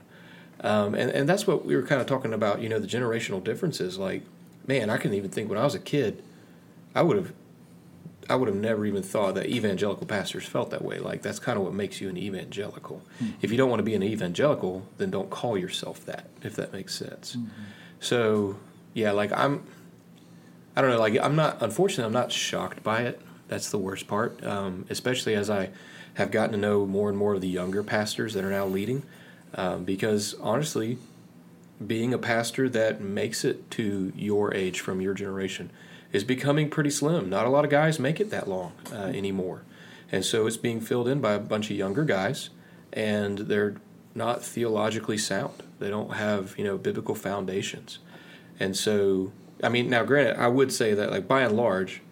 [0.60, 3.42] Um, and, and that's what we were kind of talking about, you know, the generational
[3.42, 3.98] differences.
[3.98, 4.24] Like,
[4.66, 6.22] man, I can even think when I was a kid,
[6.94, 7.32] I would have,
[8.28, 10.98] I would have never even thought that evangelical pastors felt that way.
[10.98, 13.00] Like, that's kind of what makes you an evangelical.
[13.22, 13.32] Mm-hmm.
[13.40, 16.72] If you don't want to be an evangelical, then don't call yourself that, if that
[16.72, 17.36] makes sense.
[17.36, 17.48] Mm-hmm.
[18.00, 18.58] So,
[18.92, 19.62] yeah, like I'm,
[20.76, 23.20] I don't know, like I'm not, unfortunately, I'm not shocked by it
[23.50, 25.70] That's the worst part, um, especially as I
[26.14, 29.02] have gotten to know more and more of the younger pastors that are now leading.
[29.54, 30.98] Um, because honestly,
[31.84, 35.70] being a pastor that makes it to your age from your generation
[36.12, 37.28] is becoming pretty slim.
[37.28, 39.62] Not a lot of guys make it that long uh, anymore.
[40.12, 42.50] And so it's being filled in by a bunch of younger guys,
[42.92, 43.76] and they're
[44.14, 45.62] not theologically sound.
[45.78, 48.00] They don't have, you know, biblical foundations.
[48.58, 49.32] And so,
[49.62, 52.02] I mean, now granted, I would say that, like, by and large,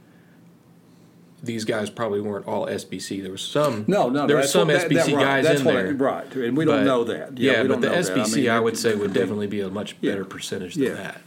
[1.43, 3.23] these guys probably weren't all SBC.
[3.23, 3.85] There was some.
[3.87, 6.35] No, no, there were some what- SBC that- right, guys that's in what- there, right,
[6.35, 7.39] and we don't But- know that.
[7.39, 8.11] Yeah, we but don't the know that.
[8.19, 10.13] I SBC, mean, I, would say, would definitely be a much Yeah.
[10.13, 10.89] better percentage Yeah.
[10.91, 11.21] than that.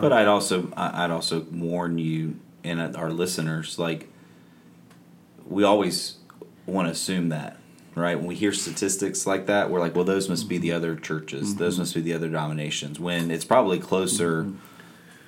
[0.00, 4.08] But I'd also I- I'd also warn you and uh, our listeners like
[5.48, 6.16] we always
[6.66, 7.56] want to assume that
[7.94, 10.94] right when we hear statistics like that we're like well those must be the other
[10.94, 14.46] churches those must be the other denominations when it's probably closer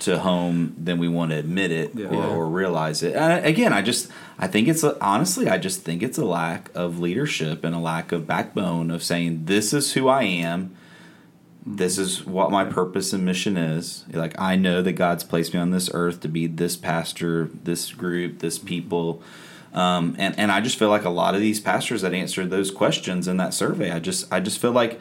[0.05, 2.07] to home than we want to admit it Yeah.
[2.09, 5.83] or, or realize it and again I just I think it's a, honestly I just
[5.83, 9.93] think it's a lack of leadership and a lack of backbone of saying this is
[9.95, 10.75] who I am
[11.65, 14.05] this is what my purpose and mission is.
[14.13, 17.93] Like I know that God's placed me on this earth to be this pastor, this
[17.93, 19.23] group, this people.
[19.73, 22.71] Um, and, and I just feel like a lot of these pastors that answered those
[22.73, 25.01] questions in that survey, I just I just feel like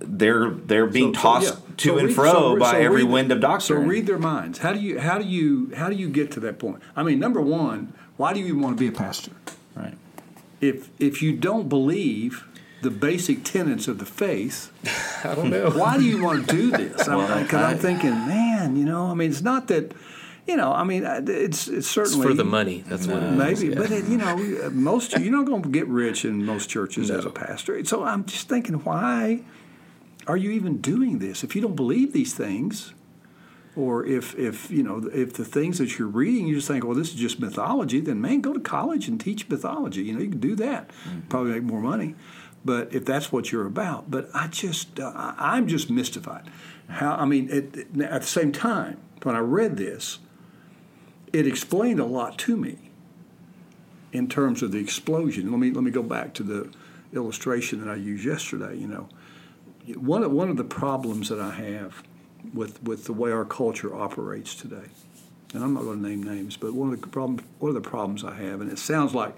[0.00, 1.74] they're they're being So- so, tossed yeah.
[1.76, 3.82] to So and read- fro so- by so every read- wind of doctrine.
[3.82, 4.58] So read their minds.
[4.58, 6.78] How do you how do you how do you get to that point?
[6.96, 9.32] I mean, number one, why do you even want to be a pastor?
[9.76, 9.94] right.
[10.60, 12.44] If if you don't believe
[12.82, 14.70] the basic tenets of the faith,
[15.24, 15.70] I don't know.
[15.70, 16.92] why do you want to do this?
[16.92, 19.92] Because Well, I'm I- thinking, man, you know, I mean, it's not that,
[20.46, 22.84] you know, I mean, it's it's It's certainly for the money.
[22.86, 23.38] That's what it is.
[23.38, 23.78] Maybe, yeah.
[23.80, 24.36] but it, you know,
[24.72, 27.82] most you're not going to get rich in most churches as a pastor.
[27.86, 29.40] So I'm just thinking, why
[30.26, 32.92] are you even doing this if you don't believe these things?
[33.76, 36.94] Or if, if you know if the things that you're reading you just think well
[36.94, 40.28] this is just mythology then man go to college and teach mythology you know you
[40.30, 40.90] can do that
[41.28, 42.14] probably make more money
[42.64, 46.48] but if that's what you're about but I just uh, I'm just mystified
[46.88, 50.20] how I mean it, it- at the same time when I read this
[51.32, 52.78] it explained a lot to me
[54.12, 55.50] in terms of the explosion.
[55.50, 56.70] Let me let me go back to the
[57.12, 58.76] illustration that I used yesterday.
[58.78, 59.08] You know,
[59.96, 62.02] one of one of the problems that I have
[62.52, 64.88] with with the way our culture operates today,
[65.52, 67.88] and I'm not going to name names, but one of the problem one of the
[67.88, 69.34] problems I have, and it sounds like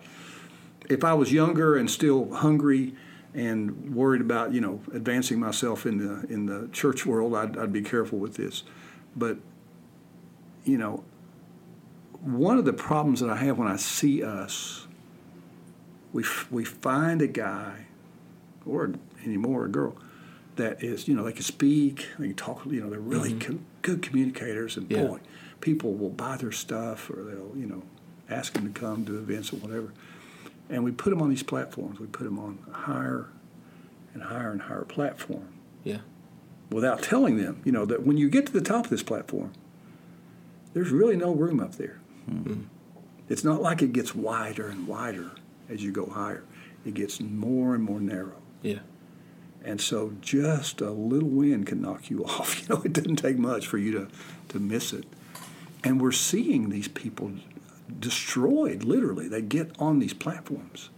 [0.88, 2.94] if I was younger and still hungry
[3.34, 7.72] and worried about you know advancing myself in the in the church world, I'd, I'd
[7.72, 8.62] be careful with this,
[9.16, 9.38] but
[10.64, 11.04] you know
[12.26, 14.86] one of the problems that I have when I see us,
[16.12, 17.86] we, we find a guy,
[18.66, 18.94] or
[19.24, 19.96] anymore a girl,
[20.56, 23.54] that is, you know, they can speak, they can talk, you know, they're really mm-hmm.
[23.54, 25.04] co- good communicators, and Yeah.
[25.06, 25.20] boy,
[25.60, 27.82] people will buy their stuff or they'll, you know,
[28.28, 29.92] ask them to come to events or whatever.
[30.68, 32.00] And we put them on these platforms.
[32.00, 33.28] We put them on higher
[34.14, 35.48] and higher and higher platform
[35.84, 35.98] Yeah.
[36.70, 39.52] without telling them, you know, that when you get to the top of this platform,
[40.72, 42.00] there's really no room up there.
[42.28, 42.62] Mm-hmm.
[43.28, 45.30] It's not like it gets wider and wider
[45.68, 46.44] as you go higher.
[46.84, 48.40] It gets more and more narrow.
[48.62, 48.80] Yeah.
[49.66, 52.62] And so just a little wind can knock you off.
[52.62, 54.08] You know, it doesn't take much for you to,
[54.50, 55.04] to miss it.
[55.84, 57.32] And we're seeing these people
[57.98, 59.28] destroyed, literally.
[59.28, 60.90] They get on these platforms.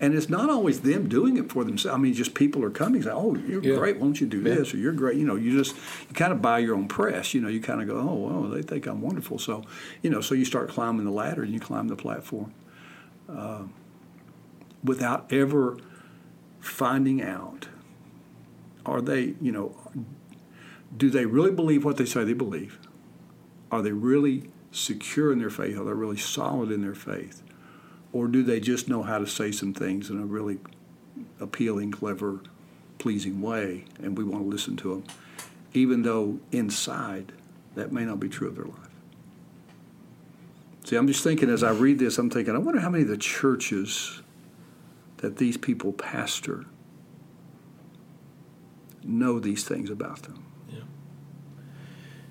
[0.00, 1.96] And it's not always them doing it for themselves.
[1.96, 3.76] I mean, just people are coming saying, oh, you're Yeah.
[3.76, 3.96] great.
[3.96, 4.54] Why don't you do Yeah.
[4.56, 4.74] this?
[4.74, 5.16] Or you're great.
[5.16, 5.74] You know, you just,
[6.08, 7.34] you kind of buy your own press.
[7.34, 9.38] You know, you kind of go, oh, well, they think I'm wonderful.
[9.38, 9.64] So,
[10.02, 12.52] you know, so you start climbing the ladder and you climb the platform
[13.28, 13.62] uh,
[14.84, 15.78] without ever
[16.60, 17.68] finding out
[18.88, 19.76] are they, you know,
[20.96, 22.78] do they really believe what they say they believe?
[23.70, 25.78] Are they really secure in their faith?
[25.78, 27.42] Are they really solid in their faith?
[28.12, 30.58] Or do they just know how to say some things in a really
[31.40, 32.40] appealing, clever,
[32.98, 35.04] pleasing way, and we want to listen to them,
[35.74, 37.32] even though inside
[37.74, 38.88] that may not be true of their life?
[40.84, 43.10] See, I'm just thinking as I read this, I'm thinking, I wonder how many of
[43.10, 44.22] the churches
[45.18, 46.64] that these people pastor
[49.08, 50.44] know these things about them.
[50.70, 50.78] Yeah.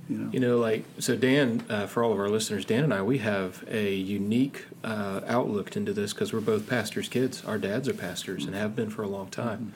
[0.09, 0.29] You know?
[0.31, 1.65] You know, like so, Dan.
[1.69, 5.75] Uh, for all of our listeners, Dan and I, we have a unique uh, outlook
[5.75, 7.43] into this because we're both pastors' kids.
[7.43, 9.73] Our dads are pastors and have been for a long time.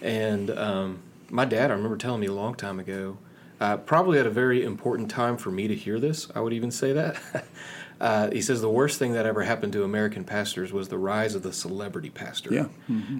[0.00, 3.18] And um, my dad, I remember telling me a long time ago,
[3.60, 6.28] uh, probably at a very important time for me to hear this.
[6.34, 7.20] I would even say that.
[8.00, 11.34] Uh, he says the worst thing that ever happened to American pastors was the rise
[11.34, 12.54] of the celebrity pastor.
[12.54, 12.66] Yeah.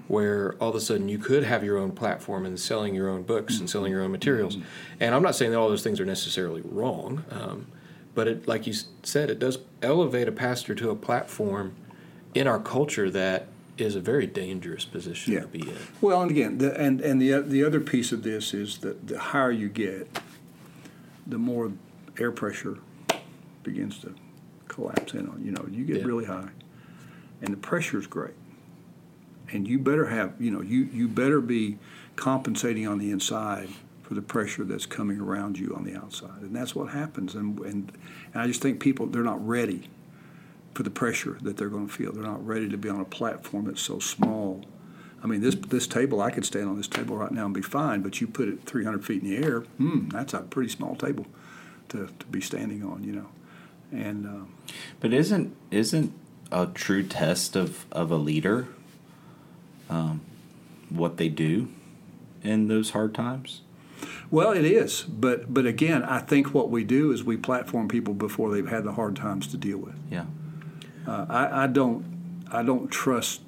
[0.07, 3.23] Where all of a sudden you could have your own platform and selling your own
[3.23, 4.57] books and selling your own materials.
[4.99, 7.67] And I'm not saying that all those things are necessarily wrong, um,
[8.15, 8.73] but it, like you
[9.03, 11.75] said, it does elevate a pastor to a platform
[12.33, 15.41] in our culture that is a very dangerous position Yeah.
[15.41, 15.77] to be in.
[16.01, 19.17] Well, and again, the, and and the the other piece of this is that the
[19.19, 20.19] higher you get,
[21.25, 21.71] the more
[22.17, 22.77] air pressure
[23.63, 24.13] begins to
[24.79, 25.41] collapse in on.
[25.43, 26.05] You know, you get Yeah.
[26.05, 26.49] really high,
[27.41, 28.33] and the pressure is great.
[29.51, 31.77] And you better have, you know, you you better be
[32.15, 33.69] compensating on the inside
[34.03, 37.35] for the pressure that's coming around you on the outside, and that's what happens.
[37.35, 37.91] And and,
[38.33, 39.89] and I just think people they're not ready
[40.73, 42.11] for the pressure that they're going to feel.
[42.13, 44.61] They're not ready to be on a platform that's so small.
[45.23, 47.61] I mean, this this table, I could stand on this table right now and be
[47.61, 50.95] fine, but you put it 300 feet in the air, hmm, that's a pretty small
[50.95, 51.25] table
[51.89, 53.27] to, to be standing on, you know.
[53.91, 56.13] And uh, But isn't isn't
[56.51, 58.67] a true test of, of a leader
[59.89, 60.21] um,
[60.89, 61.69] what they do
[62.43, 63.61] in those hard times?
[64.31, 68.13] well, it is, but but again, I think what we do is we platform people
[68.13, 69.95] before they've had the hard times to deal with.
[70.09, 70.25] Yeah.
[71.07, 72.05] Uh, I, I don't
[72.51, 73.41] I don't trust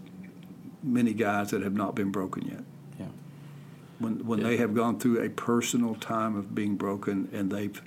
[0.83, 2.63] many guys that have not been broken yet.
[2.99, 3.05] Yeah.
[3.99, 4.47] when when Yeah.
[4.47, 7.81] they have gone through a personal time of being broken and they've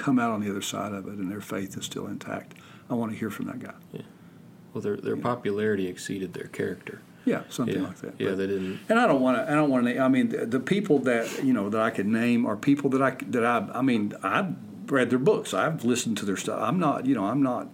[0.00, 2.54] come out on the other side of it and their faith is still intact.
[2.88, 3.74] I want to hear from that guy.
[4.72, 7.00] Well, their their popularity exceeded their character.
[7.24, 8.14] Yeah, something yeah, like that.
[8.18, 8.78] yeah, But- they didn't.
[8.88, 9.50] and I don't want to.
[9.50, 9.98] I don't want to.
[9.98, 13.02] I mean, the, the people that you know that I could name are people that
[13.02, 13.68] I that I.
[13.74, 14.54] I mean, I've
[14.90, 15.52] read their books.
[15.52, 16.60] I've listened to their stuff.
[16.62, 17.04] I'm not.
[17.06, 17.68] You know, I'm not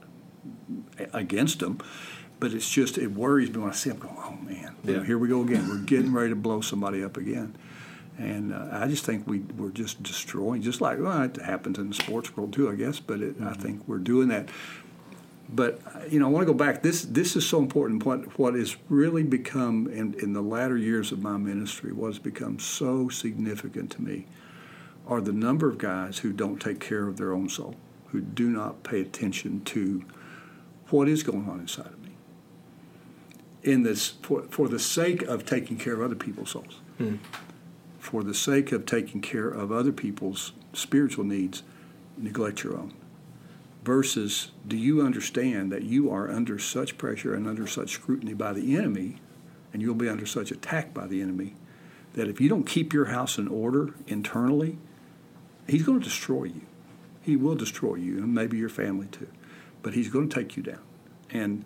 [1.13, 1.79] against them,
[2.41, 4.17] but it's just it worries me when I see them going.
[4.19, 5.07] Oh man, you know, Yeah.
[5.07, 5.69] here we go again.
[5.69, 7.57] We're getting ready to blow somebody up again.
[8.19, 11.89] And uh, I just think we we're just destroying, just like well, it happens in
[11.89, 12.99] the sports world too, I guess.
[12.99, 14.49] But it, I think we're doing that.
[15.49, 16.83] But uh, you know, I want to go back.
[16.83, 18.07] This this is so important.
[18.07, 22.19] What what has really become in, in the latter years of my ministry, what has
[22.19, 24.27] become so significant to me,
[25.07, 27.75] are the number of guys who don't take care of their own soul,
[28.09, 30.05] who do not pay attention to
[30.91, 32.11] what is going on inside of me.
[33.63, 36.81] In this, for, for the sake of taking care of other people's souls,
[38.07, 41.65] for the sake of taking care of other people's spiritual needs,
[42.17, 42.95] neglect your own.
[43.83, 48.53] Versus do you understand that you are under such pressure and under such scrutiny by
[48.53, 49.17] the enemy
[49.73, 51.55] and you'll be under such attack by the enemy
[52.15, 54.79] that if you don't keep your house in order internally
[55.67, 56.63] he's going to destroy you.
[57.23, 59.29] He will destroy you and maybe your family too
[59.83, 60.83] but he's going to take you down.
[61.31, 61.65] And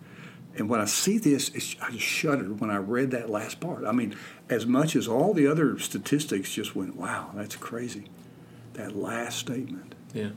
[0.55, 3.85] and when I see this, I just shuddered when I read that last part.
[3.85, 4.15] I mean,
[4.51, 8.09] as much as all the other statistics just went, wow, that's crazy.
[8.73, 10.31] That last statement Yeah,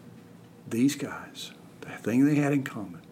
[0.69, 1.51] these guys,
[1.81, 3.03] the thing they had in common,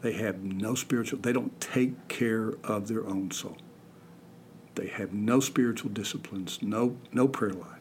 [0.00, 3.58] they have no spiritual, they don't take care of their own soul.
[4.74, 7.80] They have no spiritual disciplines, no no prayer life,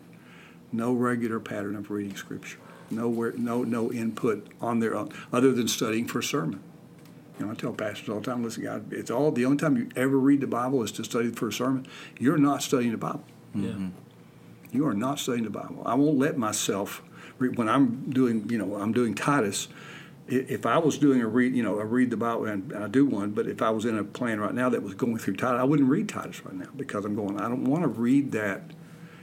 [0.72, 2.60] no regular pattern of reading scripture,
[2.90, 6.62] nowhere, no no input on their own, other than studying for a sermon.
[7.40, 9.76] You know, I tell pastors all the time, listen, God, it's all the only time
[9.76, 11.86] you ever read the Bible is to study for a sermon.
[12.18, 13.24] You're not studying the Bible.
[13.54, 13.74] yeah,
[14.72, 15.84] You are not studying the Bible.
[15.86, 17.02] I won't let myself
[17.38, 19.68] re- when I'm doing, you know, I'm doing Titus.
[20.28, 23.06] If I was doing a read, you know, a read the Bible, and I do
[23.06, 25.60] one, but if I was in a plan right now that was going through Titus,
[25.60, 27.40] I wouldn't read Titus right now because I'm going.
[27.40, 28.64] I don't want to read that.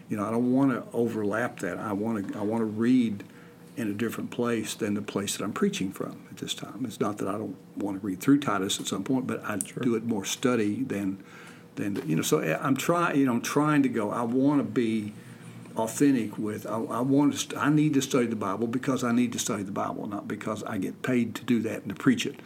[0.08, 1.78] You know, I don't want to overlap that.
[1.78, 2.38] I want to.
[2.38, 3.24] I want to read
[3.76, 6.84] in a different place than the place that I'm preaching from at this time.
[6.84, 9.56] It's not that I don't want to read through Titus at some point, but I
[9.56, 11.22] do it more study than
[11.76, 12.22] than you know.
[12.22, 13.18] So eh, I'm trying.
[13.18, 14.10] You know, I'm trying to go.
[14.10, 15.14] I want to be
[15.76, 16.66] authentic with.
[16.66, 17.38] I, I want to.
[17.38, 20.28] St- I need to study the Bible because I need to study the Bible, not
[20.28, 22.40] because I get paid to do that and to preach it.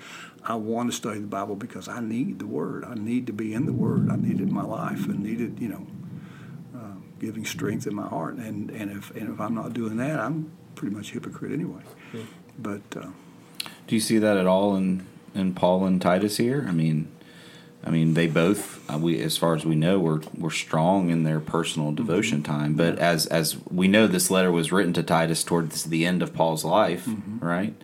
[0.45, 2.85] I want to study the Bible because I need the Word.
[2.85, 4.11] I need to be in the Word.
[4.11, 5.07] I need it in my life.
[5.09, 5.61] I need it.
[5.61, 5.87] You know,
[6.77, 8.37] uh, giving strength in my heart.
[8.37, 11.81] And and if and if I'm not doing that, I'm pretty much a hypocrite anyway.
[12.59, 13.09] But uh,
[13.87, 16.65] Do you see that at all in, in Paul and Titus here?
[16.69, 17.11] I mean,
[17.85, 21.25] I mean they both uh, we as far as we know were were strong in
[21.25, 22.75] their personal devotion time.
[22.75, 26.33] But as as we know, this letter was written to Titus towards the end of
[26.33, 27.09] Paul's life,
[27.41, 27.75] right?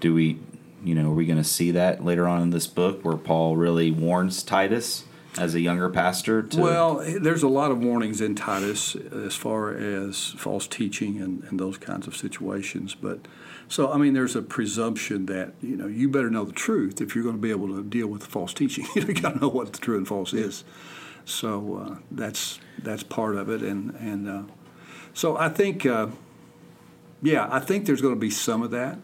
[0.00, 0.38] Do we,
[0.82, 3.56] you know, are we going to see that later on in this book where Paul
[3.56, 5.04] really warns Titus
[5.38, 6.42] as a younger pastor?
[6.42, 11.44] To, Well, there's a lot of warnings in Titus as far as false teaching and,
[11.44, 12.94] and those kinds of situations.
[12.94, 13.20] But
[13.68, 17.14] so, I mean, there's a presumption that you know you better know the truth if
[17.14, 18.86] you're going to be able to deal with false teaching.
[18.94, 20.64] you got to know what the true and false is.
[21.24, 24.42] So uh, that's that's part of it, and and uh,
[25.12, 26.08] so I think, uh,
[27.22, 28.98] yeah, I think there's going to be some of that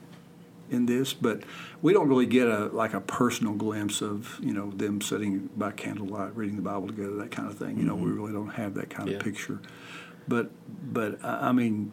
[0.70, 1.42] in this, but
[1.82, 5.72] we don't really get a like a personal glimpse of you know them sitting by
[5.72, 7.78] candlelight reading the Bible together, that kind of thing.
[7.78, 8.20] You know, we mm-hmm.
[8.20, 9.16] really don't have that kind Yeah.
[9.16, 9.60] of picture.
[10.28, 10.50] But
[10.82, 11.92] but I I mean,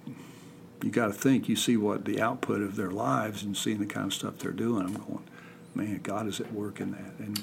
[0.84, 1.48] you got to think.
[1.48, 4.52] You see what the output of their lives and seeing the kind of stuff they're
[4.52, 4.86] doing.
[4.86, 5.24] I'm going,
[5.76, 7.14] man, God is at work in that.
[7.20, 7.42] And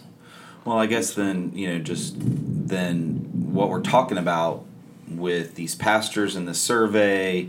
[0.65, 4.65] well, I guess then you know just then what we're talking about
[5.09, 7.49] with these pastors in the survey,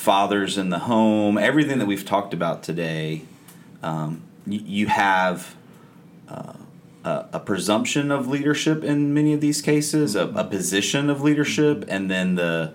[0.00, 3.22] fathers in the home, everything that we've talked about today,
[3.82, 5.54] um, you, you have.
[6.28, 6.54] Uh,
[7.02, 11.84] a, a, presumption of leadership in many of these cases, a, a position of leadership,
[11.88, 12.74] and then the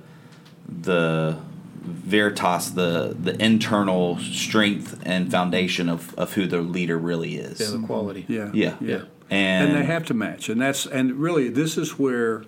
[0.67, 1.37] the
[1.85, 7.59] veritas, the the internal strength and foundation of, of who the leader really is.
[7.59, 8.25] Yeah, the quality.
[8.27, 9.03] Yeah, yeah, yeah.
[9.29, 12.43] And, and they have to match, and that's and really this is where,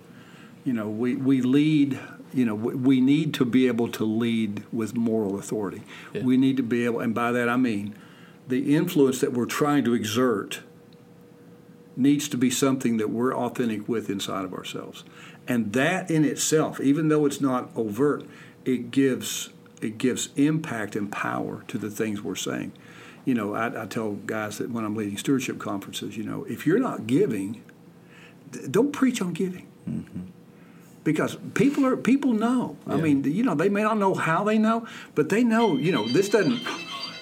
[0.64, 1.98] you know, we we lead.
[2.32, 5.82] You know, we, need to be able to lead with moral authority.
[6.12, 6.22] Yeah.
[6.22, 7.94] We need to be able, and by that I mean,
[8.46, 10.60] the influence that we're trying to exert
[11.96, 15.04] needs to be something that we're authentic with inside of ourselves.
[15.46, 18.24] And that in itself, even though it's not overt,
[18.64, 19.50] it gives
[19.80, 22.72] it gives impact and power to the things we're saying.
[23.24, 26.66] You know, I, I tell guys that when I'm leading stewardship conferences, you know, if
[26.66, 27.62] you're not giving,
[28.70, 29.66] don't preach on giving.
[29.88, 30.20] Mm-hmm.
[31.08, 32.76] Because people are people know.
[32.86, 32.92] Yeah.
[32.92, 35.74] I mean, you know, they may not know how they know, but they know.
[35.74, 36.60] You know, this doesn't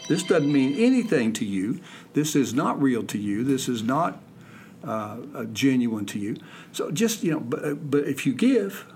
[0.09, 1.81] this doesn't mean anything to you.
[2.13, 3.45] This is not real to you.
[3.45, 4.21] This is not
[4.83, 6.37] uh, genuine to you.
[6.73, 8.93] So just you know, but but if you give,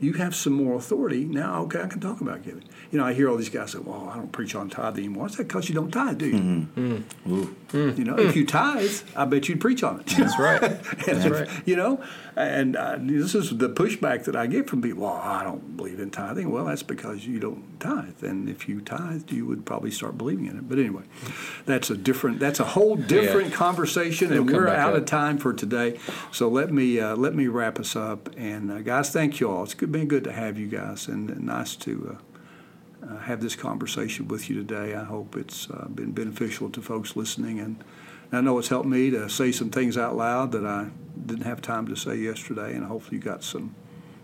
[0.00, 1.64] you have some more authority now.
[1.64, 2.64] Okay, I can talk about giving.
[2.90, 5.26] You know, I hear all these guys say, "Well, I don't preach on tithe anymore."
[5.26, 6.34] Is that because you don't tithe, do you?
[6.34, 7.42] Mm-hmm.
[7.74, 7.98] Mm.
[7.98, 10.06] You know, if you tithe, I bet you'd preach on it.
[10.06, 10.60] That's right.
[11.06, 11.48] That's if, right.
[11.64, 12.04] You know,
[12.36, 15.02] and uh, this is the pushback that I get from people.
[15.04, 16.50] Well, I don't believe in tithing.
[16.50, 20.46] Well, that's because you don't tithe, and if you tithed, you would probably start believing
[20.46, 20.68] in it.
[20.68, 21.02] But anyway,
[21.66, 22.38] that's a different.
[22.38, 23.56] That's a whole different yeah.
[23.56, 25.00] conversation, and we're out up.
[25.00, 25.98] of time for today.
[26.32, 28.30] So let me uh, let me wrap us up.
[28.36, 29.64] And uh, guys, thank you all.
[29.64, 32.16] It's been good to have you guys, and nice to.
[32.16, 32.33] Uh,
[33.08, 34.94] uh, have this conversation with you today.
[34.94, 37.82] I hope it's uh, been beneficial to folks listening, and
[38.32, 40.88] I know it's helped me to say some things out loud that I
[41.26, 43.74] didn't have time to say yesterday, and hopefully you got some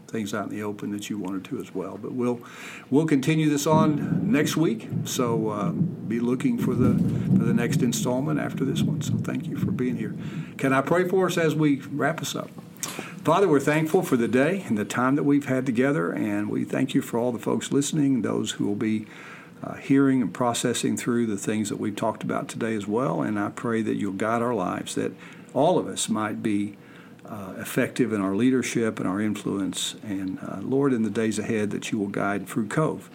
[0.08, 1.96] things out in the open that you wanted to as well.
[1.96, 2.40] But we'll
[2.90, 4.88] we'll continue this on next week.
[5.04, 6.94] So uh, be looking for the
[7.36, 9.02] for the next installment after this one.
[9.02, 10.14] So thank you for being here.
[10.58, 12.50] Can I pray for us as we wrap us up?
[13.00, 16.64] Father, we're thankful for the day and the time that we've had together, and we
[16.64, 19.06] thank you for all the folks listening, those who will be
[19.62, 23.22] uh, hearing and processing through the things that we've talked about today as well.
[23.22, 25.12] And I pray that you'll guide our lives, that
[25.52, 26.76] all of us might be
[27.26, 29.96] uh, effective in our leadership and our influence.
[30.02, 33.10] And uh, Lord, in the days ahead, that you will guide Fruit Cove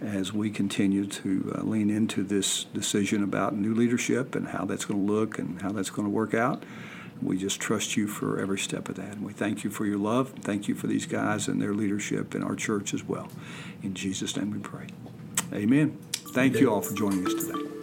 [0.00, 4.84] as we continue to uh, lean into this decision about new leadership and how that's
[4.86, 6.62] going to look and how that's going to work out.
[7.22, 9.12] We just trust you for every step of that.
[9.12, 10.30] And we thank you for your love.
[10.40, 13.28] Thank you for these guys and their leadership in our church as well.
[13.82, 14.86] In Jesus' name we pray.
[15.52, 15.98] Amen.
[16.32, 17.79] Thank you all for joining us today.